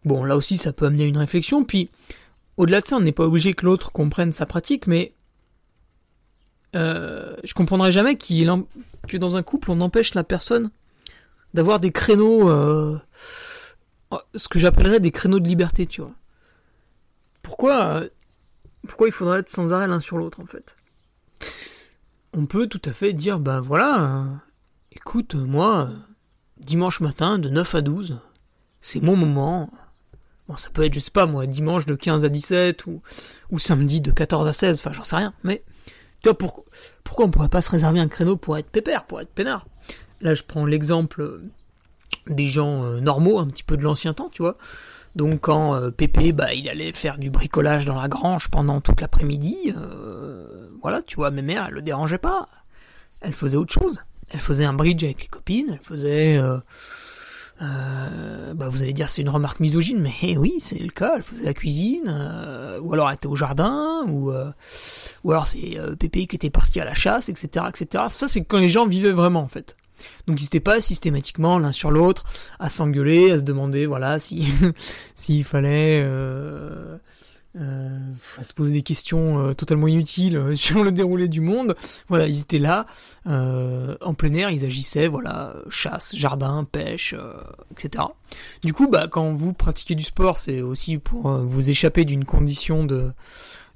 [0.06, 1.64] bon, là aussi, ça peut amener une réflexion.
[1.64, 1.90] Puis,
[2.58, 5.14] au-delà de ça, on n'est pas obligé que l'autre comprenne sa pratique, mais
[6.76, 10.72] euh, je comprendrai jamais que dans un couple, on empêche la personne
[11.54, 13.00] d'avoir des créneaux, euh,
[14.36, 16.14] ce que j'appellerais des créneaux de liberté, tu vois.
[17.42, 18.04] Pourquoi,
[18.88, 20.76] pourquoi il faudrait être sans arrêt l'un sur l'autre, en fait?
[22.34, 24.26] On peut tout à fait dire, bah voilà,
[24.92, 25.92] Écoute, moi,
[26.58, 28.20] dimanche matin, de 9 à 12,
[28.82, 29.70] c'est mon moment.
[30.48, 33.02] Bon, ça peut être, je sais pas moi, dimanche de 15 à 17 ou,
[33.52, 35.34] ou samedi de 14 à 16, enfin j'en sais rien.
[35.44, 35.64] Mais,
[36.22, 36.66] tu vois, pour,
[37.04, 39.68] pourquoi on pourrait pas se réserver un créneau pour être pépère, pour être peinard?
[40.22, 41.40] Là, je prends l'exemple
[42.28, 44.58] des gens euh, normaux, un petit peu de l'ancien temps, tu vois.
[45.16, 49.02] Donc quand euh, Pépé, bah, il allait faire du bricolage dans la grange pendant toute
[49.02, 52.48] l'après-midi, euh, voilà, tu vois, mes mères, elle le dérangeait pas.
[53.22, 54.00] Elle faisait autre chose
[54.32, 56.38] elle faisait un bridge avec les copines, elle faisait...
[56.38, 56.58] Euh,
[57.62, 61.16] euh, bah vous allez dire c'est une remarque misogyne, mais eh oui, c'est le cas.
[61.18, 64.32] Elle faisait la cuisine, euh, ou alors elle était au jardin, ou
[65.26, 68.06] ou alors c'est Pépé qui était parti à la chasse, etc., etc.
[68.12, 69.76] Ça c'est quand les gens vivaient vraiment en fait.
[70.28, 72.24] Donc n'étaient pas systématiquement l'un sur l'autre
[72.60, 74.52] à s'engueuler, à se demander voilà si
[75.16, 76.98] s'il fallait euh,
[78.38, 81.76] à se poser des questions euh, totalement inutiles euh, sur le déroulé du monde.
[82.08, 82.86] Voilà, ils étaient là,
[83.28, 87.16] euh, en plein air, ils agissaient, voilà, chasse, jardin, pêche,
[87.72, 88.06] etc.
[88.64, 92.86] Du coup, bah, quand vous pratiquez du sport, c'est aussi pour vous échapper d'une condition
[92.86, 93.12] de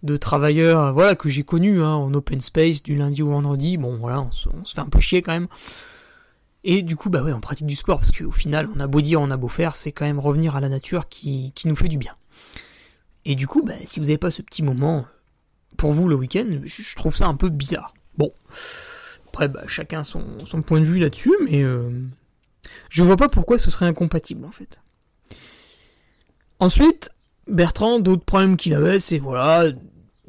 [0.03, 3.77] de travailleurs, voilà, que j'ai connu hein, en open space du lundi au vendredi.
[3.77, 4.31] Bon, voilà, on
[4.65, 5.47] se fait un peu chier quand même.
[6.63, 9.01] Et du coup, bah ouais, on pratique du sport parce qu'au final, on a beau
[9.01, 11.75] dire, on a beau faire, c'est quand même revenir à la nature qui, qui nous
[11.75, 12.15] fait du bien.
[13.25, 15.05] Et du coup, bah, si vous n'avez pas ce petit moment
[15.77, 17.93] pour vous le week-end, je trouve ça un peu bizarre.
[18.17, 18.31] Bon,
[19.27, 21.89] après, bah, chacun son, son point de vue là-dessus, mais euh,
[22.89, 24.81] je vois pas pourquoi ce serait incompatible en fait.
[26.59, 27.09] Ensuite,
[27.47, 29.71] Bertrand, d'autres problèmes qu'il avait, c'est voilà,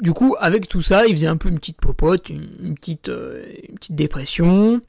[0.00, 3.44] du coup, avec tout ça, il faisait un peu une petite popote, une, petite, euh,
[3.68, 4.80] une petite dépression.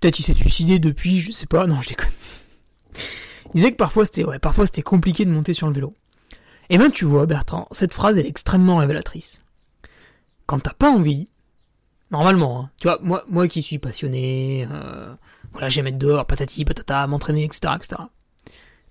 [0.00, 2.08] Peut-être il s'est suicidé depuis, je sais pas, non, je déconne.
[3.46, 5.94] Il disait que parfois c'était, ouais, parfois c'était compliqué de monter sur le vélo.
[6.70, 9.44] Et eh ben tu vois, Bertrand, cette phrase elle est extrêmement révélatrice.
[10.46, 11.28] Quand t'as pas envie,
[12.10, 15.12] normalement, hein, tu vois, moi, moi qui suis passionné, euh,
[15.52, 18.02] voilà, j'aime être dehors, patati, patata, m'entraîner, etc., etc.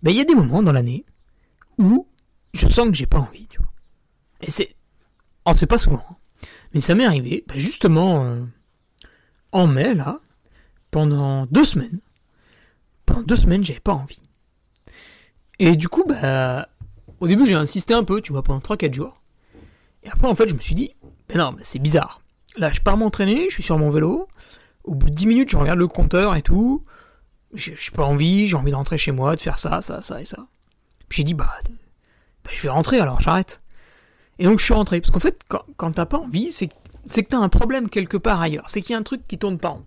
[0.03, 1.05] Ben il y a des moments dans l'année
[1.77, 2.05] où
[2.53, 3.71] je sens que j'ai pas envie, tu vois.
[4.41, 4.75] Et c'est,
[5.45, 6.15] oh c'est pas souvent, hein.
[6.73, 8.43] mais ça m'est arrivé, ben justement euh,
[9.53, 10.19] en mai là,
[10.91, 11.99] pendant deux semaines,
[13.05, 14.21] pendant deux semaines j'avais pas envie.
[15.59, 16.69] Et du coup, bah,
[17.19, 19.21] au début, j'ai insisté un peu, tu vois, pendant 3-4 jours.
[20.03, 20.95] Et après, en fait, je me suis dit,
[21.27, 22.21] mais non, mais c'est bizarre.
[22.55, 24.27] Là, je pars m'entraîner, je suis sur mon vélo.
[24.85, 26.83] Au bout de 10 minutes, je regarde le compteur et tout.
[27.53, 30.21] Je suis pas envie, j'ai envie de rentrer chez moi, de faire ça, ça, ça
[30.21, 30.47] et ça.
[31.09, 31.53] Puis j'ai dit, bah,
[32.43, 33.61] bah, je vais rentrer alors, j'arrête.
[34.37, 35.01] Et donc, je suis rentré.
[35.01, 38.39] Parce qu'en fait, quand, quand t'as pas envie, c'est que t'as un problème quelque part
[38.39, 38.65] ailleurs.
[38.67, 39.83] C'est qu'il y a un truc qui tourne pas rond.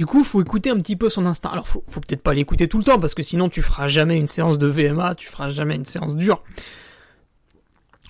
[0.00, 1.50] Du coup, faut écouter un petit peu son instinct.
[1.50, 4.16] Alors, faut, faut peut-être pas l'écouter tout le temps, parce que sinon tu feras jamais
[4.16, 6.42] une séance de VMA, tu feras jamais une séance dure.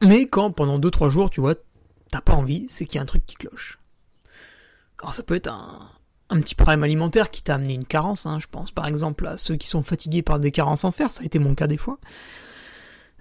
[0.01, 1.57] Mais quand pendant 2-3 jours, tu vois,
[2.13, 3.81] t'as pas envie, c'est qu'il y a un truc qui cloche.
[5.03, 8.47] Alors ça peut être un, petit problème alimentaire qui t'a amené une carence, hein, je
[8.49, 11.25] pense par exemple à ceux qui sont fatigués par des carences en fer, ça a
[11.25, 11.99] été mon cas des fois.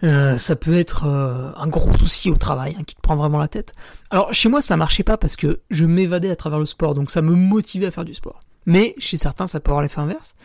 [0.03, 3.39] Euh, ça peut être euh, un gros souci au travail hein, qui te prend vraiment
[3.39, 3.73] la tête.
[4.12, 7.10] Alors chez moi ça marchait pas parce que je m'évadais à travers le sport, donc
[7.10, 8.43] ça me motivait à faire du sport.
[8.69, 10.36] Mais chez certains ça peut avoir l'effet inverse.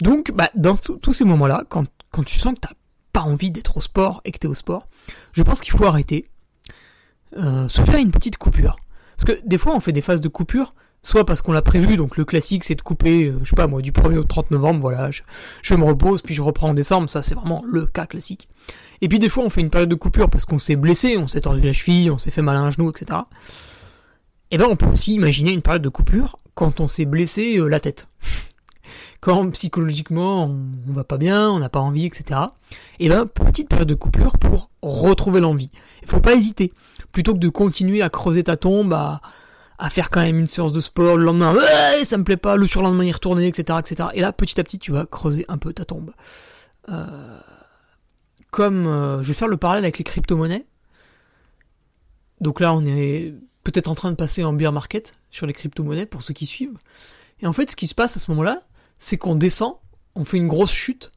[0.00, 1.84] Donc bah, dans tous ces moments-là, quand,
[2.24, 2.72] tu sens que t'as
[3.12, 4.88] pas envie d'être au sport et que t'es au sport,
[5.32, 6.24] je pense qu'il faut arrêter,
[7.36, 8.76] euh, se faire une petite coupure.
[9.14, 11.98] Parce que des fois on fait des phases de coupure, soit parce qu'on l'a prévu,
[11.98, 14.52] donc le classique c'est de couper, euh, je sais pas moi, du 1er au 30
[14.52, 18.06] novembre, voilà, je, me repose, puis je reprends en décembre, ça c'est vraiment le cas
[18.06, 18.48] classique.
[19.02, 21.28] Et puis des fois on fait une période de coupure parce qu'on s'est blessé, on
[21.28, 23.20] s'est tordu la cheville, on s'est fait mal à un genou, etc.
[24.50, 27.68] Et ben on peut aussi imaginer une période de coupure quand on s'est blessé euh,
[27.68, 28.08] la tête.
[29.20, 32.38] quand psychologiquement on, va pas bien, on n'a pas envie, etc.
[32.98, 35.70] Et ben petite période de coupure pour retrouver l'envie.
[36.02, 36.70] Il faut pas hésiter.
[37.12, 39.22] Plutôt que de continuer à creuser ta tombe, à,
[39.78, 42.56] à faire quand même une séance de sport le lendemain, ouais, ça me plaît pas,
[42.56, 44.10] le surlendemain y retourner, etc., etc.
[44.12, 46.12] Et là, petit à petit, tu vas creuser un peu ta tombe.
[46.90, 47.38] Euh,
[48.50, 50.66] comme euh, je vais faire le parallèle avec les crypto-monnaies.
[52.42, 53.32] Donc là, on est
[53.64, 56.76] peut-être en train de passer en bear market sur les crypto-monnaies pour ceux qui suivent.
[57.40, 58.62] Et en fait, ce qui se passe à ce moment-là,
[58.98, 59.74] c'est qu'on descend,
[60.14, 61.12] on fait une grosse chute,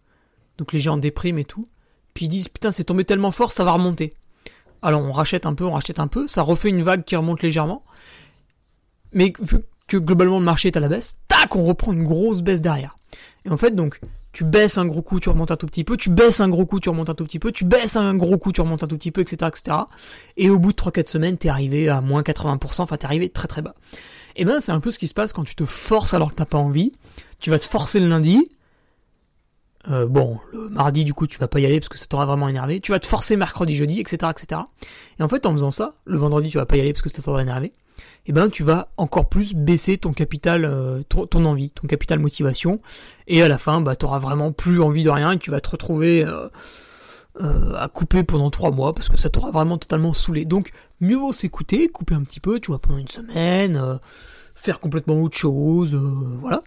[0.58, 1.67] donc les gens dépriment et tout,
[2.13, 4.13] puis ils disent putain c'est tombé tellement fort, ça va remonter.
[4.82, 7.41] Alors on rachète un peu, on rachète un peu, ça refait une vague qui remonte
[7.41, 7.84] légèrement,
[9.12, 12.41] mais vu que globalement le marché est à la baisse, tac, on reprend une grosse
[12.41, 12.95] baisse derrière.
[13.45, 13.99] Et en fait, donc,
[14.34, 16.65] tu baisses un gros coup, tu remontes un tout petit peu, tu baisses un gros
[16.65, 18.88] coup, tu remontes un tout petit peu, tu baisses un gros coup, tu remontes un
[18.88, 19.78] tout petit peu, etc., etc.
[20.38, 23.48] Et au bout de 3-4 semaines, t'es arrivé à moins 80%, enfin t'es arrivé très
[23.48, 23.76] très bas.
[24.36, 26.36] Et ben c'est un peu ce qui se passe quand tu te forces alors que
[26.36, 26.93] t'as pas envie.
[27.39, 28.50] Tu vas te forcer le lundi.
[29.89, 32.26] Euh, bon, le mardi du coup tu vas pas y aller parce que ça t'aura
[32.26, 32.80] vraiment énervé.
[32.80, 34.62] Tu vas te forcer mercredi, jeudi, etc., etc.
[35.19, 37.10] Et en fait en faisant ça, le vendredi tu vas pas y aller parce que
[37.10, 37.72] ça t'aura énervé
[38.25, 42.79] eh ben tu vas encore plus baisser ton capital, euh, ton, envie, ton capital motivation,
[43.27, 45.69] et à la fin, bah t'auras vraiment plus envie de rien et tu vas te
[45.69, 46.47] retrouver euh,
[47.41, 50.45] euh, à couper pendant trois mois parce que ça t'aura vraiment totalement saoulé.
[50.45, 53.99] Donc mieux vaut s'écouter, couper un petit peu, tu vois, pendant une semaine,
[54.55, 56.63] faire complètement autre chose, voilà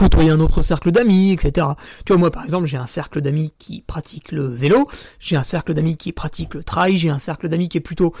[0.00, 1.66] côtoyer un autre cercle d'amis, etc.
[2.06, 5.42] Tu vois, moi par exemple, j'ai un cercle d'amis qui pratique le vélo, j'ai un
[5.42, 8.14] cercle d'amis qui pratique le trail, j'ai un cercle d'amis qui est plutôt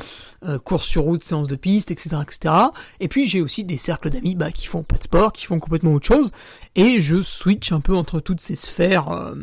[0.44, 2.54] euh, course sur route, séance de piste, etc., etc.
[3.00, 5.58] Et puis j'ai aussi des cercles d'amis bah, qui font pas de sport, qui font
[5.58, 6.32] complètement autre chose,
[6.74, 9.34] et je switch un peu entre toutes ces sphères, euh,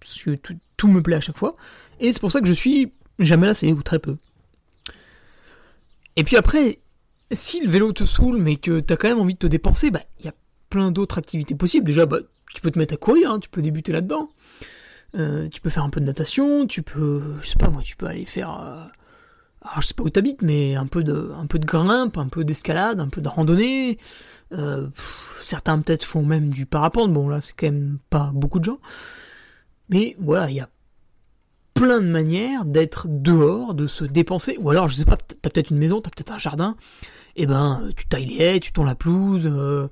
[0.00, 0.36] parce que
[0.76, 1.54] tout, me plaît à chaque fois,
[2.00, 4.16] et c'est pour ça que je suis jamais lassé, ou très peu.
[6.16, 6.80] Et puis après,
[7.30, 10.00] si le vélo te saoule, mais que t'as quand même envie de te dépenser, bah
[10.18, 10.32] il y a
[10.72, 11.84] plein d'autres activités possibles.
[11.84, 12.20] Déjà, bah,
[12.54, 14.30] tu peux te mettre à courir, hein, tu peux débuter là-dedans.
[15.14, 17.94] Euh, tu peux faire un peu de natation, tu peux, je sais pas moi, tu
[17.94, 18.86] peux aller faire, euh,
[19.60, 22.28] alors je sais pas où t'habites, mais un peu de, un peu de grimpe, un
[22.28, 23.98] peu d'escalade, un peu de randonnée.
[24.52, 24.88] Euh,
[25.42, 27.12] certains peut-être font même du parapente.
[27.12, 28.78] Bon là, c'est quand même pas beaucoup de gens.
[29.90, 30.70] Mais voilà, il y a
[31.74, 34.56] plein de manières d'être dehors, de se dépenser.
[34.58, 36.76] Ou alors, je sais pas, t'as peut-être une maison, t'as peut-être un jardin
[37.36, 39.88] eh ben euh, tu tailles les haies, tu tons la pelouse, euh,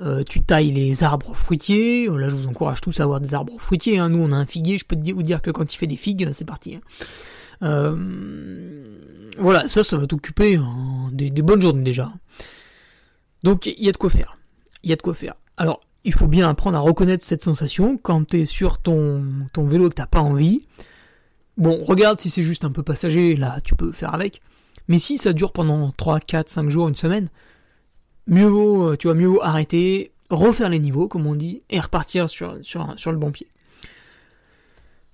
[0.00, 2.06] euh, tu tailles les arbres fruitiers.
[2.06, 3.98] Là, je vous encourage tous à avoir des arbres fruitiers.
[3.98, 4.10] Hein.
[4.10, 4.78] Nous, on a un figuier.
[4.78, 6.78] Je peux te vous dire que quand il fait des figues, c'est parti.
[7.60, 7.96] Hein.
[9.38, 12.12] voilà, ça, ça va t'occuper hein, des, bonnes journées déjà.
[13.42, 14.36] Donc, il y a de quoi faire.
[14.82, 15.34] Il y a de quoi faire.
[15.56, 19.86] Alors, il faut bien apprendre à reconnaître cette sensation quand t'es sur ton, ton vélo
[19.86, 20.66] et que t'as pas envie.
[21.56, 24.40] Bon, regarde si c'est juste un peu passager, là, tu peux faire avec.
[24.88, 27.28] Mais si ça dure pendant 3, 4, 5 jours, une semaine,
[28.26, 32.28] mieux vaut, euh, tu vois, mieux arrêter, refaire les niveaux, comme on dit, et repartir
[32.28, 33.48] sur, le bon pied.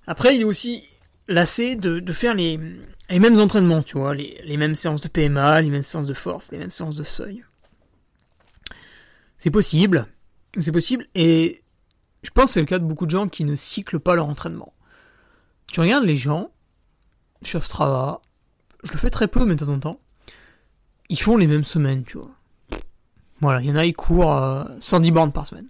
[0.07, 0.87] Après, il est aussi
[1.27, 2.59] lassé de, faire les,
[3.09, 6.13] les mêmes entraînements, tu vois, les, les mêmes séances de PMA, les mêmes séances de
[6.13, 7.43] force, les mêmes séances de seuil.
[9.37, 10.07] C'est possible,
[10.57, 11.61] c'est possible, et
[12.23, 14.27] je pense que c'est le cas de beaucoup de gens qui ne cyclent pas leur
[14.27, 14.73] entraînement.
[15.67, 16.51] Tu regardes les gens
[17.43, 18.21] sur Strava,
[18.83, 19.99] je le fais très peu, mais de temps en temps.
[21.09, 22.29] Ils font les mêmes semaines, tu vois.
[23.41, 25.67] Voilà, il y en a, ils courent euh, 110 bornes par semaine.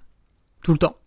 [0.63, 0.97] Tout le temps.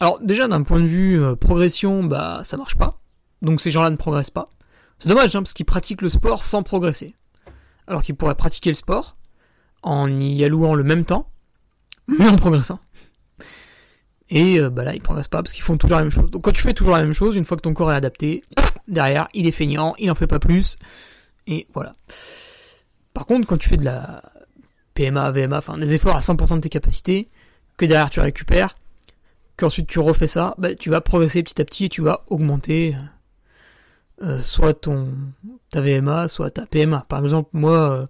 [0.00, 3.00] Alors, déjà, d'un point de vue euh, progression, bah, ça marche pas.
[3.40, 4.50] Donc, ces gens-là ne progressent pas.
[4.98, 7.14] C'est dommage, hein, parce qu'ils pratiquent le sport sans progresser.
[7.86, 9.16] Alors qu'ils pourraient pratiquer le sport
[9.82, 11.30] en y allouant le même temps,
[12.08, 12.80] mais en progressant.
[14.28, 16.30] Et euh, bah là, ils progressent pas parce qu'ils font toujours la même chose.
[16.30, 18.42] Donc quand tu fais toujours la même chose, une fois que ton corps est adapté,
[18.88, 20.78] derrière, il est feignant, il en fait pas plus.
[21.46, 21.94] Et voilà.
[23.14, 24.22] Par contre, quand tu fais de la
[24.94, 27.28] PMA, VMA, enfin des efforts à 100% de tes capacités,
[27.76, 28.76] que derrière tu récupères,
[29.56, 32.96] qu'ensuite tu refais ça, bah, tu vas progresser petit à petit et tu vas augmenter
[34.22, 35.08] euh, soit ton
[35.70, 37.06] ta VMA, soit ta PMA.
[37.08, 38.06] Par exemple, moi, euh,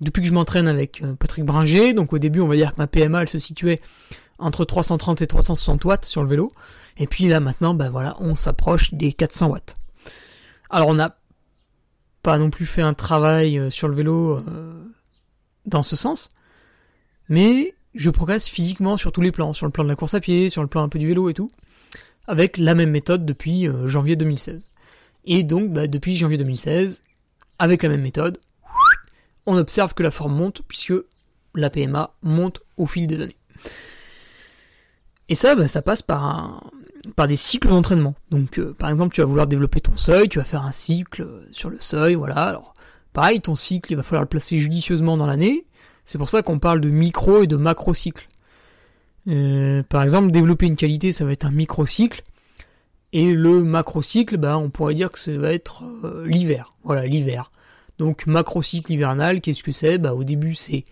[0.00, 2.86] depuis que je m'entraîne avec Patrick Bringer, donc au début on va dire que ma
[2.86, 3.80] PMA elle se situait
[4.38, 6.52] entre 330 et 360 watts sur le vélo,
[6.96, 9.76] et puis là maintenant, bah voilà, on s'approche des 400 watts.
[10.70, 11.18] Alors on n'a
[12.22, 14.42] pas non plus fait un travail sur le vélo
[15.66, 16.32] dans ce sens,
[17.28, 20.20] mais je progresse physiquement sur tous les plans, sur le plan de la course à
[20.20, 21.50] pied, sur le plan un peu du vélo et tout,
[22.26, 24.68] avec la même méthode depuis janvier 2016.
[25.24, 27.02] Et donc, bah, depuis janvier 2016,
[27.58, 28.40] avec la même méthode,
[29.46, 30.94] on observe que la forme monte, puisque
[31.54, 33.36] la PMA monte au fil des années.
[35.28, 36.70] Et ça, bah, ça passe par,
[37.16, 38.14] par des cycles d'entraînement.
[38.30, 41.26] Donc, euh, par exemple, tu vas vouloir développer ton seuil, tu vas faire un cycle
[41.52, 42.36] sur le seuil, voilà.
[42.36, 42.74] Alors,
[43.12, 45.64] pareil, ton cycle, il va falloir le placer judicieusement dans l'année.
[46.04, 48.28] C'est pour ça qu'on parle de micro et de macro cycle.
[49.28, 52.22] Euh, par exemple, développer une qualité, ça va être un micro cycle.
[53.12, 56.74] Et le macrocycle, bah, on pourrait dire que ça va être euh, l'hiver.
[56.84, 57.50] Voilà, l'hiver.
[57.98, 59.98] Donc macrocycle hivernal, qu'est-ce que c'est?
[59.98, 60.84] Bah, Au début, c'est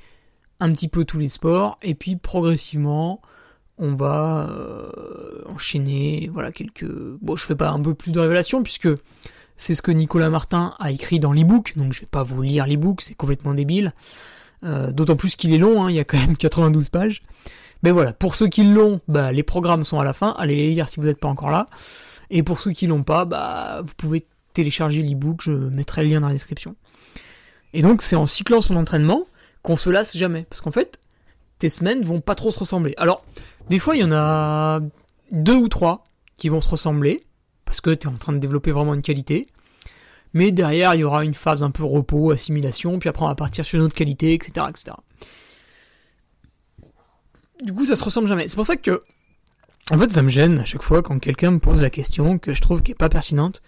[0.60, 3.20] un petit peu tous les sports, et puis progressivement,
[3.78, 6.90] on va euh, enchaîner, voilà, quelques...
[7.20, 8.88] Bon, je fais pas un peu plus de révélations, puisque
[9.58, 12.66] c'est ce que Nicolas Martin a écrit dans l'ebook, donc je vais pas vous lire
[12.66, 13.92] l'ebook, c'est complètement débile.
[14.64, 17.22] Euh, d'autant plus qu'il est long, hein, il y a quand même 92 pages.
[17.82, 20.70] Mais voilà, pour ceux qui l'ont, bah, les programmes sont à la fin, allez les
[20.70, 21.66] lire si vous n'êtes pas encore là.
[22.30, 26.20] Et pour ceux qui l'ont pas, bah, vous pouvez télécharger l'ebook, je mettrai le lien
[26.20, 26.74] dans la description.
[27.74, 29.26] Et donc c'est en cyclant son entraînement
[29.62, 30.46] qu'on se lasse jamais.
[30.48, 30.98] Parce qu'en fait,
[31.58, 32.94] tes semaines vont pas trop se ressembler.
[32.96, 33.24] Alors,
[33.68, 34.80] des fois il y en a
[35.32, 36.04] deux ou trois
[36.36, 37.26] qui vont se ressembler,
[37.64, 39.48] parce que tu es en train de développer vraiment une qualité.
[40.32, 43.34] Mais derrière, il y aura une phase un peu repos, assimilation, puis après on va
[43.34, 44.66] partir sur une autre qualité, etc.
[44.68, 44.96] etc.
[47.62, 48.48] Du coup, ça se ressemble jamais.
[48.48, 49.02] C'est pour ça que
[49.92, 52.52] en fait, ça me gêne à chaque fois quand quelqu'un me pose la question que
[52.52, 53.62] je trouve qui est pas pertinente.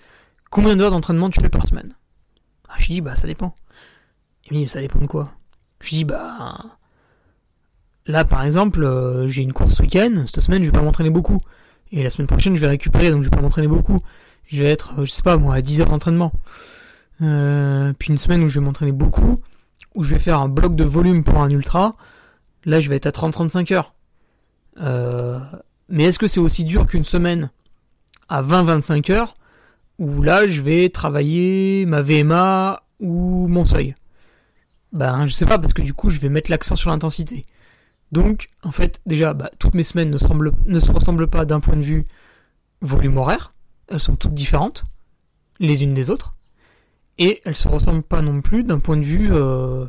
[0.51, 1.95] Combien d'heures d'entraînement tu fais par semaine?
[2.69, 3.55] Ah, Je dis, bah ça dépend.
[4.45, 5.33] Il me dit, ça dépend de quoi?
[5.81, 6.78] Je dis, bah...
[8.09, 10.25] Là, par exemple, euh, j'ai une course week-end.
[10.27, 11.43] Cette semaine, je vais pas m'entraîner beaucoup.
[11.93, 14.01] Et la semaine prochaine, je vais récupérer, donc je vais pas m'entraîner beaucoup.
[14.47, 16.33] Je vais être, euh, je sais pas moi, à 10 heures d'entraînement.
[17.21, 19.41] Euh, puis une semaine où je vais m'entraîner beaucoup,
[19.95, 21.97] où je vais faire un bloc de volume pour un ultra.
[22.65, 23.95] Là, je vais être à 30-35 heures.
[25.91, 27.51] Mais est-ce que c'est aussi dur qu'une semaine
[28.31, 29.35] à 20-25 heures
[29.99, 33.95] où là je vais travailler ma VMA ou mon seuil?
[34.93, 37.45] Ben je sais pas parce que du coup je vais mettre l'accent sur l'intensité.
[38.13, 40.27] Donc en fait déjà bah, toutes mes semaines ne se,
[40.67, 42.07] ne se ressemblent pas d'un point de vue
[42.81, 43.53] volume horaire,
[43.89, 44.85] elles sont toutes différentes
[45.61, 46.35] les unes des autres
[47.19, 49.87] et elles se ressemblent pas non plus d'un point de vue euh,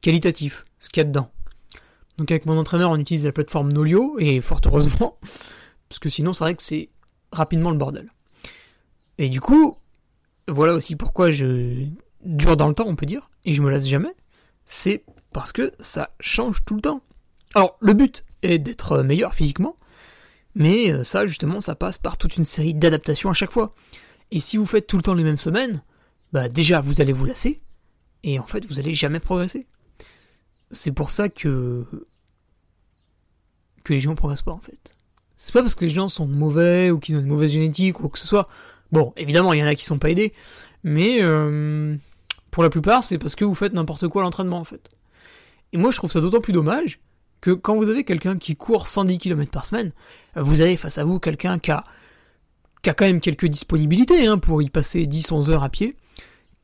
[0.00, 1.30] qualitatif, ce qu'il y a dedans.
[2.18, 5.18] Donc avec mon entraîneur, on utilise la plateforme Nolio, et fort heureusement,
[5.88, 6.88] parce que sinon c'est vrai que c'est
[7.32, 8.10] rapidement le bordel.
[9.18, 9.76] Et du coup,
[10.48, 11.86] voilà aussi pourquoi je
[12.24, 14.14] dure dans le temps, on peut dire, et je me lasse jamais,
[14.64, 17.02] c'est parce que ça change tout le temps.
[17.54, 19.76] Alors le but est d'être meilleur physiquement,
[20.54, 23.74] mais euh, ça justement ça passe par toute une série d'adaptations à chaque fois.
[24.30, 25.82] Et si vous faites tout le temps les mêmes semaines,
[26.32, 27.62] bah déjà vous allez vous lasser,
[28.22, 29.66] et en fait vous allez jamais progresser
[30.74, 31.84] c'est pour ça que
[33.84, 34.94] que les gens progressent pas en fait.
[35.36, 38.02] C'est pas parce que les gens sont mauvais ou qu'ils ont une mauvaise génétique ou
[38.02, 38.48] quoi que ce soit.
[38.92, 40.32] Bon, évidemment, il y en a qui sont pas aidés,
[40.84, 41.96] mais euh,
[42.50, 44.90] pour la plupart, c'est parce que vous faites n'importe quoi à l'entraînement en fait.
[45.72, 47.00] Et moi, je trouve ça d'autant plus dommage
[47.50, 49.92] quand vous avez quelqu'un qui court 110 km par semaine,
[50.36, 51.84] vous avez face à vous quelqu'un qui a,
[52.82, 55.96] quand même quelques disponibilités hein, pour y passer 10-11 heures à pied,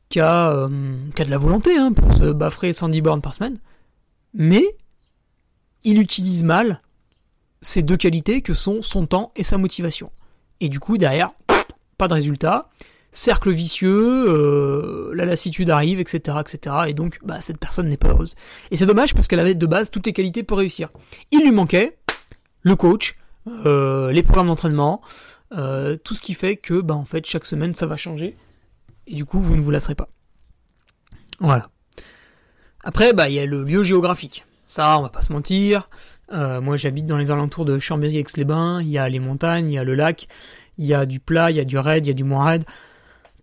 [0.09, 3.59] qui a, euh, de la volonté hein, pour se baffrer 110 bornes par semaine,
[4.35, 4.65] mais
[5.85, 6.83] il utilise mal
[7.63, 10.11] ces deux qualités que sont son temps et sa motivation.
[10.61, 11.33] Et du coup, derrière,
[11.99, 12.69] pas de résultat,
[13.13, 16.77] cercle vicieux, euh, la lassitude arrive, etc., etc.
[16.89, 18.37] Et donc, bah, cette personne n'est pas heureuse.
[18.71, 20.91] Et c'est dommage parce qu'elle avait de base toutes les qualités pour réussir.
[21.31, 21.99] Il lui manquait
[22.63, 23.17] le coach,
[23.67, 25.01] euh, les programmes d'entraînement,
[25.57, 28.37] euh, tout ce qui fait que, bah, en fait, chaque semaine, ça va changer.
[29.07, 30.09] Et du coup, vous ne vous lasserez pas.
[31.41, 31.69] Voilà.
[32.85, 34.45] Après, bah, il y a le lieu géographique.
[34.67, 35.89] Ça, on va pas se mentir.
[36.33, 38.83] Moi, j'habite dans les alentours de Chambéry-Aix-les-Bains.
[38.83, 40.29] Il y a les montagnes, il y a le lac,
[40.79, 42.45] il y a du plat, il y a du raid, il y a du moins
[42.45, 42.65] raid.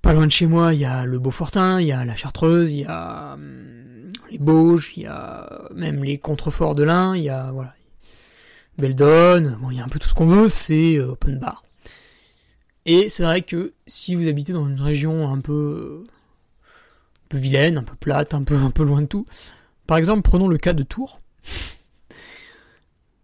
[0.02, 2.74] Pas loin de chez moi, il y a le Beaufortin, il y a la Chartreuse,
[2.74, 7.24] il y a hum, les Bauges, il y a même les contreforts de l'Ain, il
[7.24, 7.74] y a voilà,
[8.78, 9.58] Beldon.
[9.60, 10.50] Bon, il y a un peu tout ce qu'on veut.
[10.50, 11.64] C'est euh, open bar.
[12.86, 16.06] Et c'est vrai que si vous habitez dans une région un peu
[17.28, 19.26] peu vilaine, un peu plate, un peu, un peu loin de tout,
[19.86, 21.20] Par exemple, prenons le cas de Tours.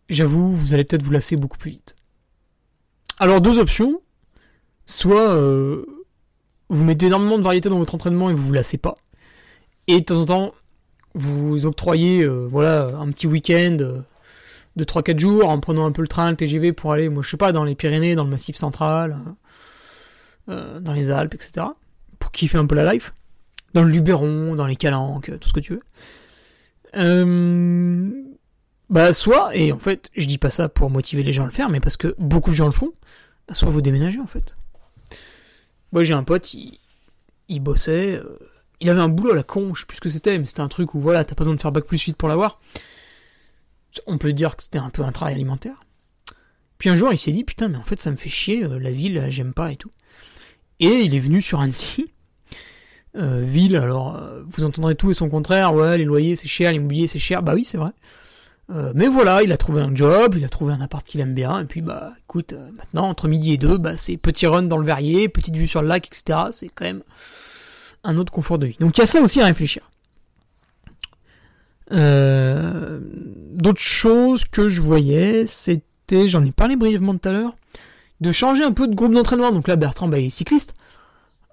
[0.10, 1.96] J'avoue, vous allez peut-être vous lasser beaucoup plus vite.
[3.20, 4.02] Alors, deux options.
[4.86, 5.86] Soit euh,
[6.74, 8.96] vous mettez énormément de variété dans votre entraînement et vous vous lassez pas.
[9.88, 10.54] Et de temps en temps,
[11.14, 14.02] vous octroyez euh, voilà, un petit week-end euh,
[14.76, 17.30] de 3-4 jours en prenant un peu le train, le TGV pour aller, moi je
[17.30, 19.18] sais pas, dans les Pyrénées, dans le Massif central,
[20.48, 21.68] dans les Alpes, etc.
[22.20, 23.14] Pour kiffer un peu la life.
[23.74, 25.82] Dans le Luberon, dans les Calanques, tout ce que tu veux.
[26.96, 28.10] Euh,
[28.90, 31.52] bah soit, et en fait, je dis pas ça pour motiver les gens à le
[31.52, 32.94] faire, mais parce que beaucoup de gens le font,
[33.52, 34.56] soit vous déménagez en fait.
[35.94, 38.40] Moi j'ai un pote, il, bossait, euh,
[38.80, 40.62] il avait un boulot à la con, je sais plus ce que c'était, mais c'était
[40.62, 42.60] un truc où voilà, t'as pas besoin de faire bac plus 8 pour l'avoir.
[44.08, 45.84] On peut dire que c'était un peu un travail alimentaire.
[46.80, 48.80] Puis un jour il s'est dit putain mais en fait ça me fait chier, euh,
[48.80, 49.92] la ville j'aime pas et tout.
[50.80, 52.12] Et il est venu sur Annecy,
[53.16, 57.06] euh, ville, alors vous entendrez tout et son contraire, ouais, les loyers c'est cher, l'immobilier
[57.06, 57.92] c'est cher, bah oui c'est vrai.
[58.70, 61.34] Euh, mais voilà, il a trouvé un job, il a trouvé un appart qu'il aime
[61.34, 64.78] bien, et puis bah écoute, maintenant entre midi et deux, bah c'est petit run dans
[64.78, 66.46] le verrier, petite vue sur le lac, etc.
[66.52, 67.04] C'est quand même
[68.04, 68.78] un autre confort de vie.
[68.80, 69.90] Donc il y a ça aussi à réfléchir.
[71.92, 77.56] D'autres choses que je voyais, c'était, j'en ai parlé brièvement tout à l'heure,
[78.22, 79.52] de changer un peu de groupe d'entraînement.
[79.52, 80.74] Donc là, Bertrand, bah, il est cycliste.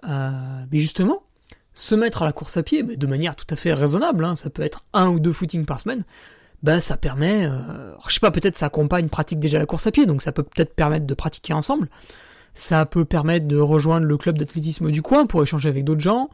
[0.04, 1.22] mais justement,
[1.74, 4.36] se mettre à la course à pied, mais de manière tout à fait raisonnable, hein,
[4.36, 6.04] ça peut être un ou deux footings par semaine,
[6.62, 9.92] bah ça permet, euh, je sais pas, peut-être sa compagne pratique déjà la course à
[9.92, 11.88] pied, donc ça peut peut-être permettre de pratiquer ensemble.
[12.54, 16.28] Ça peut permettre de rejoindre le club d'athlétisme du coin pour échanger avec d'autres gens.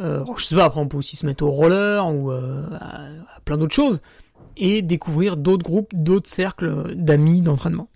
[0.00, 3.40] Euh, je sais pas, après on peut aussi se mettre au roller ou euh, à,
[3.44, 4.02] plein d'autres choses
[4.56, 7.88] et découvrir d'autres groupes, d'autres cercles d'amis d'entraînement.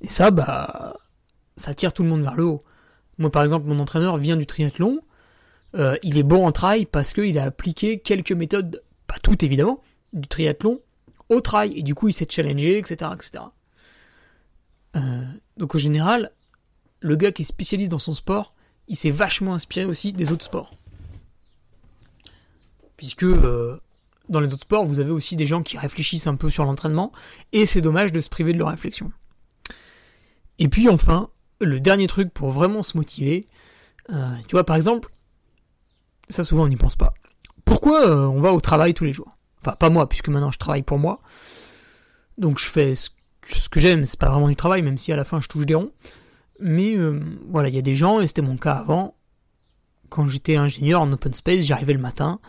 [0.00, 0.96] Et ça, bah,
[1.56, 2.64] ça tire tout le monde vers le haut.
[3.18, 5.00] Moi, par exemple, mon entraîneur vient du triathlon.
[5.74, 9.80] Euh, il est bon en trail parce qu'il a appliqué quelques méthodes, pas toutes évidemment,
[10.12, 10.80] du triathlon
[11.28, 11.72] au trail.
[11.76, 13.10] Et du coup, il s'est challengé, etc.
[13.14, 13.44] etc.
[14.96, 15.24] Euh,
[15.56, 16.32] donc au général,
[17.00, 18.54] le gars qui est spécialiste dans son sport,
[18.88, 20.74] il s'est vachement inspiré aussi des autres sports.
[22.96, 23.80] Puisque euh,
[24.28, 27.10] dans les autres sports, vous avez aussi des gens qui réfléchissent un peu sur l'entraînement,
[27.52, 29.10] et c'est dommage de se priver de leur réflexion.
[30.58, 33.46] Et puis enfin, le dernier truc pour vraiment se motiver,
[34.08, 35.10] tu vois par exemple,
[36.32, 37.14] ça, souvent, on n'y pense pas.
[37.64, 39.36] Pourquoi euh, on va au travail tous les jours?
[39.64, 41.20] Enfin, pas moi, puisque maintenant je travaille pour moi.
[42.38, 43.10] Donc je fais ce,
[43.70, 45.74] que j'aime, c'est pas vraiment du travail, même si à la fin je touche des
[45.74, 45.92] ronds.
[46.60, 49.14] Mais euh, voilà, il y a des gens, et c'était mon cas avant,
[50.08, 52.40] quand j'étais ingénieur en open space, j'arrivais le matin.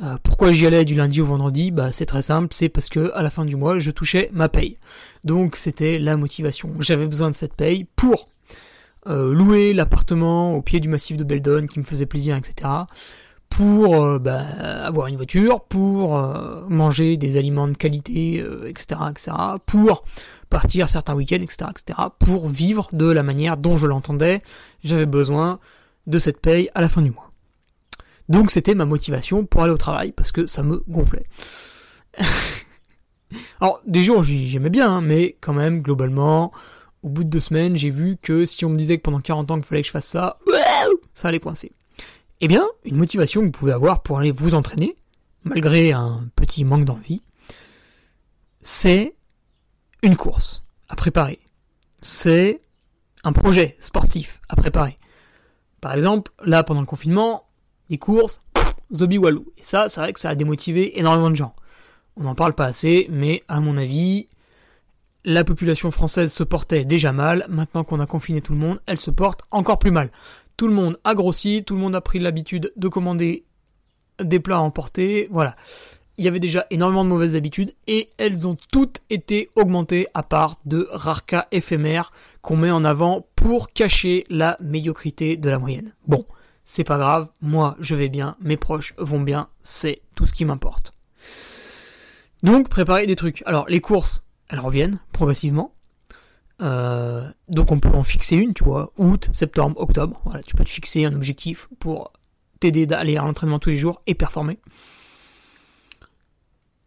[0.00, 1.70] Euh, pourquoi j'y allais du lundi au vendredi?
[1.70, 4.48] Bah c'est très simple, c'est parce que à la fin du mois, je touchais ma
[4.48, 4.78] paye.
[5.24, 6.72] Donc c'était la motivation.
[6.80, 8.28] J'avais besoin de cette paye pour
[9.08, 12.68] euh, louer l'appartement au pied du massif de Beldon qui me faisait plaisir, etc.
[13.50, 19.32] Pour euh, bah, avoir une voiture, pour euh, manger des aliments de qualité, etc., etc.
[19.66, 20.04] Pour
[20.50, 21.98] partir certains week-ends, etc., etc.
[22.18, 24.42] Pour vivre de la manière dont je l'entendais.
[24.84, 25.58] J'avais besoin
[26.06, 27.30] de cette paye à la fin du mois.
[28.28, 31.24] Donc c'était ma motivation pour aller au travail parce que ça me gonflait.
[33.60, 36.52] Alors des jours j'aimais bien, hein, mais quand même globalement
[37.02, 39.50] au bout de deux semaines, j'ai vu que si on me disait que pendant 40
[39.50, 40.38] ans qu'il fallait que je fasse ça,
[41.14, 41.72] ça allait coincer.
[42.40, 44.96] Eh bien, une motivation que vous pouvez avoir pour aller vous entraîner,
[45.42, 47.22] malgré un petit manque d'envie,
[48.60, 49.14] c'est
[50.02, 51.40] une course à préparer.
[52.00, 52.60] C'est
[53.24, 54.96] un projet sportif à préparer.
[55.80, 57.48] Par exemple, là, pendant le confinement,
[57.90, 58.40] les courses,
[58.94, 59.46] Zobi Walou.
[59.58, 61.54] Et ça, c'est vrai que ça a démotivé énormément de gens.
[62.16, 64.28] On n'en parle pas assez, mais à mon avis,
[65.24, 68.98] la population française se portait déjà mal, maintenant qu'on a confiné tout le monde, elle
[68.98, 70.10] se porte encore plus mal.
[70.58, 73.44] Tout le monde a grossi, tout le monde a pris l'habitude de commander
[74.20, 75.54] des plats à emporter, voilà.
[76.16, 80.24] Il y avait déjà énormément de mauvaises habitudes et elles ont toutes été augmentées à
[80.24, 82.10] part de rares cas éphémères
[82.42, 85.94] qu'on met en avant pour cacher la médiocrité de la moyenne.
[86.08, 86.26] Bon,
[86.64, 90.44] c'est pas grave, moi je vais bien, mes proches vont bien, c'est tout ce qui
[90.44, 90.92] m'importe.
[92.42, 93.44] Donc préparer des trucs.
[93.46, 95.72] Alors les courses, elles reviennent progressivement.
[96.60, 100.20] Euh, donc on peut en fixer une, tu vois, août, septembre, octobre.
[100.24, 102.12] Voilà, tu peux te fixer un objectif pour
[102.60, 104.58] t'aider d'aller à l'entraînement tous les jours et performer.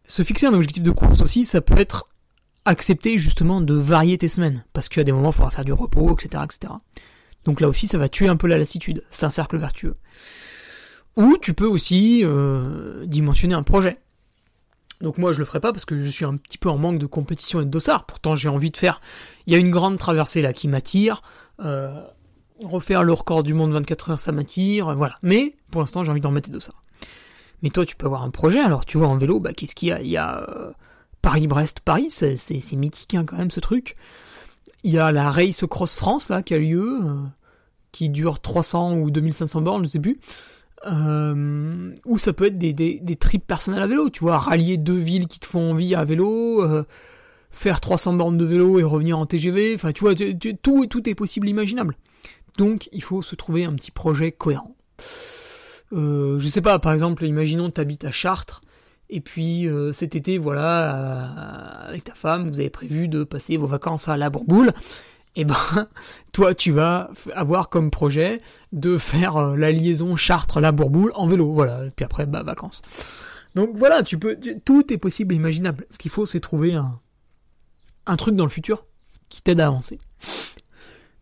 [0.06, 2.06] Se fixer un objectif de course aussi, ça peut être
[2.64, 6.12] accepter justement de varier tes semaines, parce qu'à des moments il faudra faire du repos,
[6.12, 6.74] etc., etc.
[7.44, 9.04] Donc là aussi, ça va tuer un peu la lassitude.
[9.10, 9.96] C'est un cercle vertueux.
[11.16, 13.98] Ou tu peux aussi euh, dimensionner un projet.
[15.02, 16.98] Donc moi je le ferai pas parce que je suis un petit peu en manque
[16.98, 18.06] de compétition et de dossard.
[18.06, 19.00] Pourtant j'ai envie de faire.
[19.46, 21.22] Il y a une grande traversée là qui m'attire.
[21.60, 22.00] Euh,
[22.62, 24.94] refaire le record du monde 24 heures ça m'attire.
[24.94, 25.16] Voilà.
[25.22, 26.82] Mais pour l'instant j'ai envie d'en mettre des dossards.
[27.62, 28.58] Mais toi, tu peux avoir un projet.
[28.58, 30.02] Alors, tu vois, en vélo, bah, qu'est-ce qu'il y a?
[30.02, 30.72] Il y a euh,
[31.22, 33.96] Paris-Brest-Paris, c'est, mythique hein, quand même ce truc.
[34.82, 37.22] Il y a la Race Cross France, là, qui a lieu, euh,
[37.92, 40.18] qui dure 300 ou 2500 bornes, je sais plus.
[40.86, 44.78] Euh, ou ça peut être des, des, des, trips personnels à vélo, tu vois, rallier
[44.78, 46.84] deux villes qui te font envie à vélo, euh,
[47.52, 51.14] faire 300 bornes de vélo et revenir en TGV, enfin tu vois, tout, tout est
[51.14, 51.96] possible imaginable.
[52.58, 54.74] Donc il faut se trouver un petit projet cohérent.
[55.92, 58.62] Euh, je sais pas, par exemple, imaginons que tu habites à Chartres,
[59.08, 64.08] et puis cet été, voilà, avec ta femme, vous avez prévu de passer vos vacances
[64.08, 64.72] à la Bourboule
[65.36, 65.56] eh ben
[66.32, 68.40] toi tu vas avoir comme projet
[68.72, 72.82] de faire euh, la liaison Chartres-La Bourboule en vélo, voilà, et puis après bah vacances.
[73.54, 75.86] Donc voilà, tu peux tout est possible et imaginable.
[75.90, 76.98] Ce qu'il faut c'est trouver un
[78.06, 78.84] un truc dans le futur
[79.28, 79.98] qui t'aide à avancer.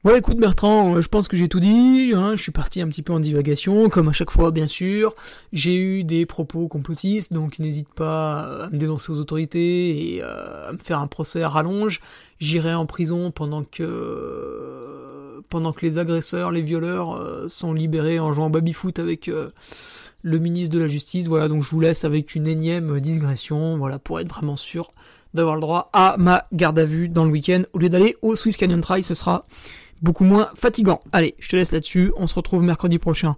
[0.02, 2.12] Voilà, écoute Bertrand, euh, je pense que j'ai tout dit.
[2.16, 5.14] Hein, je suis parti un petit peu en divagation, comme à chaque fois, bien sûr.
[5.52, 10.70] J'ai eu des propos complotistes, donc n'hésite pas à me dénoncer aux autorités et euh,
[10.70, 12.00] à me faire un procès à rallonge.
[12.38, 18.32] J'irai en prison pendant que pendant que les agresseurs, les violeurs euh, sont libérés en
[18.32, 19.30] jouant baby-foot avec
[20.22, 21.26] le ministre de la Justice.
[21.26, 24.92] Voilà, donc je vous laisse avec une énième digression, voilà, pour être vraiment sûr
[25.34, 27.62] d'avoir le droit à ma garde à vue dans le week-end.
[27.72, 29.44] Au lieu d'aller au Swiss Canyon Trail, ce sera
[30.02, 31.00] beaucoup moins fatigant.
[31.12, 32.12] Allez, je te laisse là-dessus.
[32.16, 33.36] On se retrouve mercredi prochain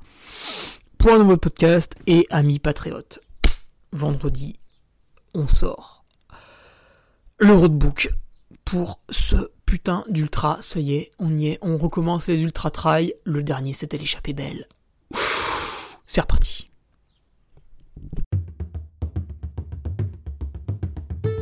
[0.99, 1.95] pour un nouveau podcast.
[2.07, 3.21] Et amis patriotes,
[3.93, 4.59] vendredi,
[5.35, 6.05] on sort
[7.39, 8.11] le roadbook
[8.65, 10.59] pour ce putain d'ultra.
[10.61, 11.59] Ça y est, on y est.
[11.63, 13.15] On recommence les ultra trail.
[13.25, 14.69] Le dernier, c'était l'échappée belle.
[16.07, 16.72] C'est reparti.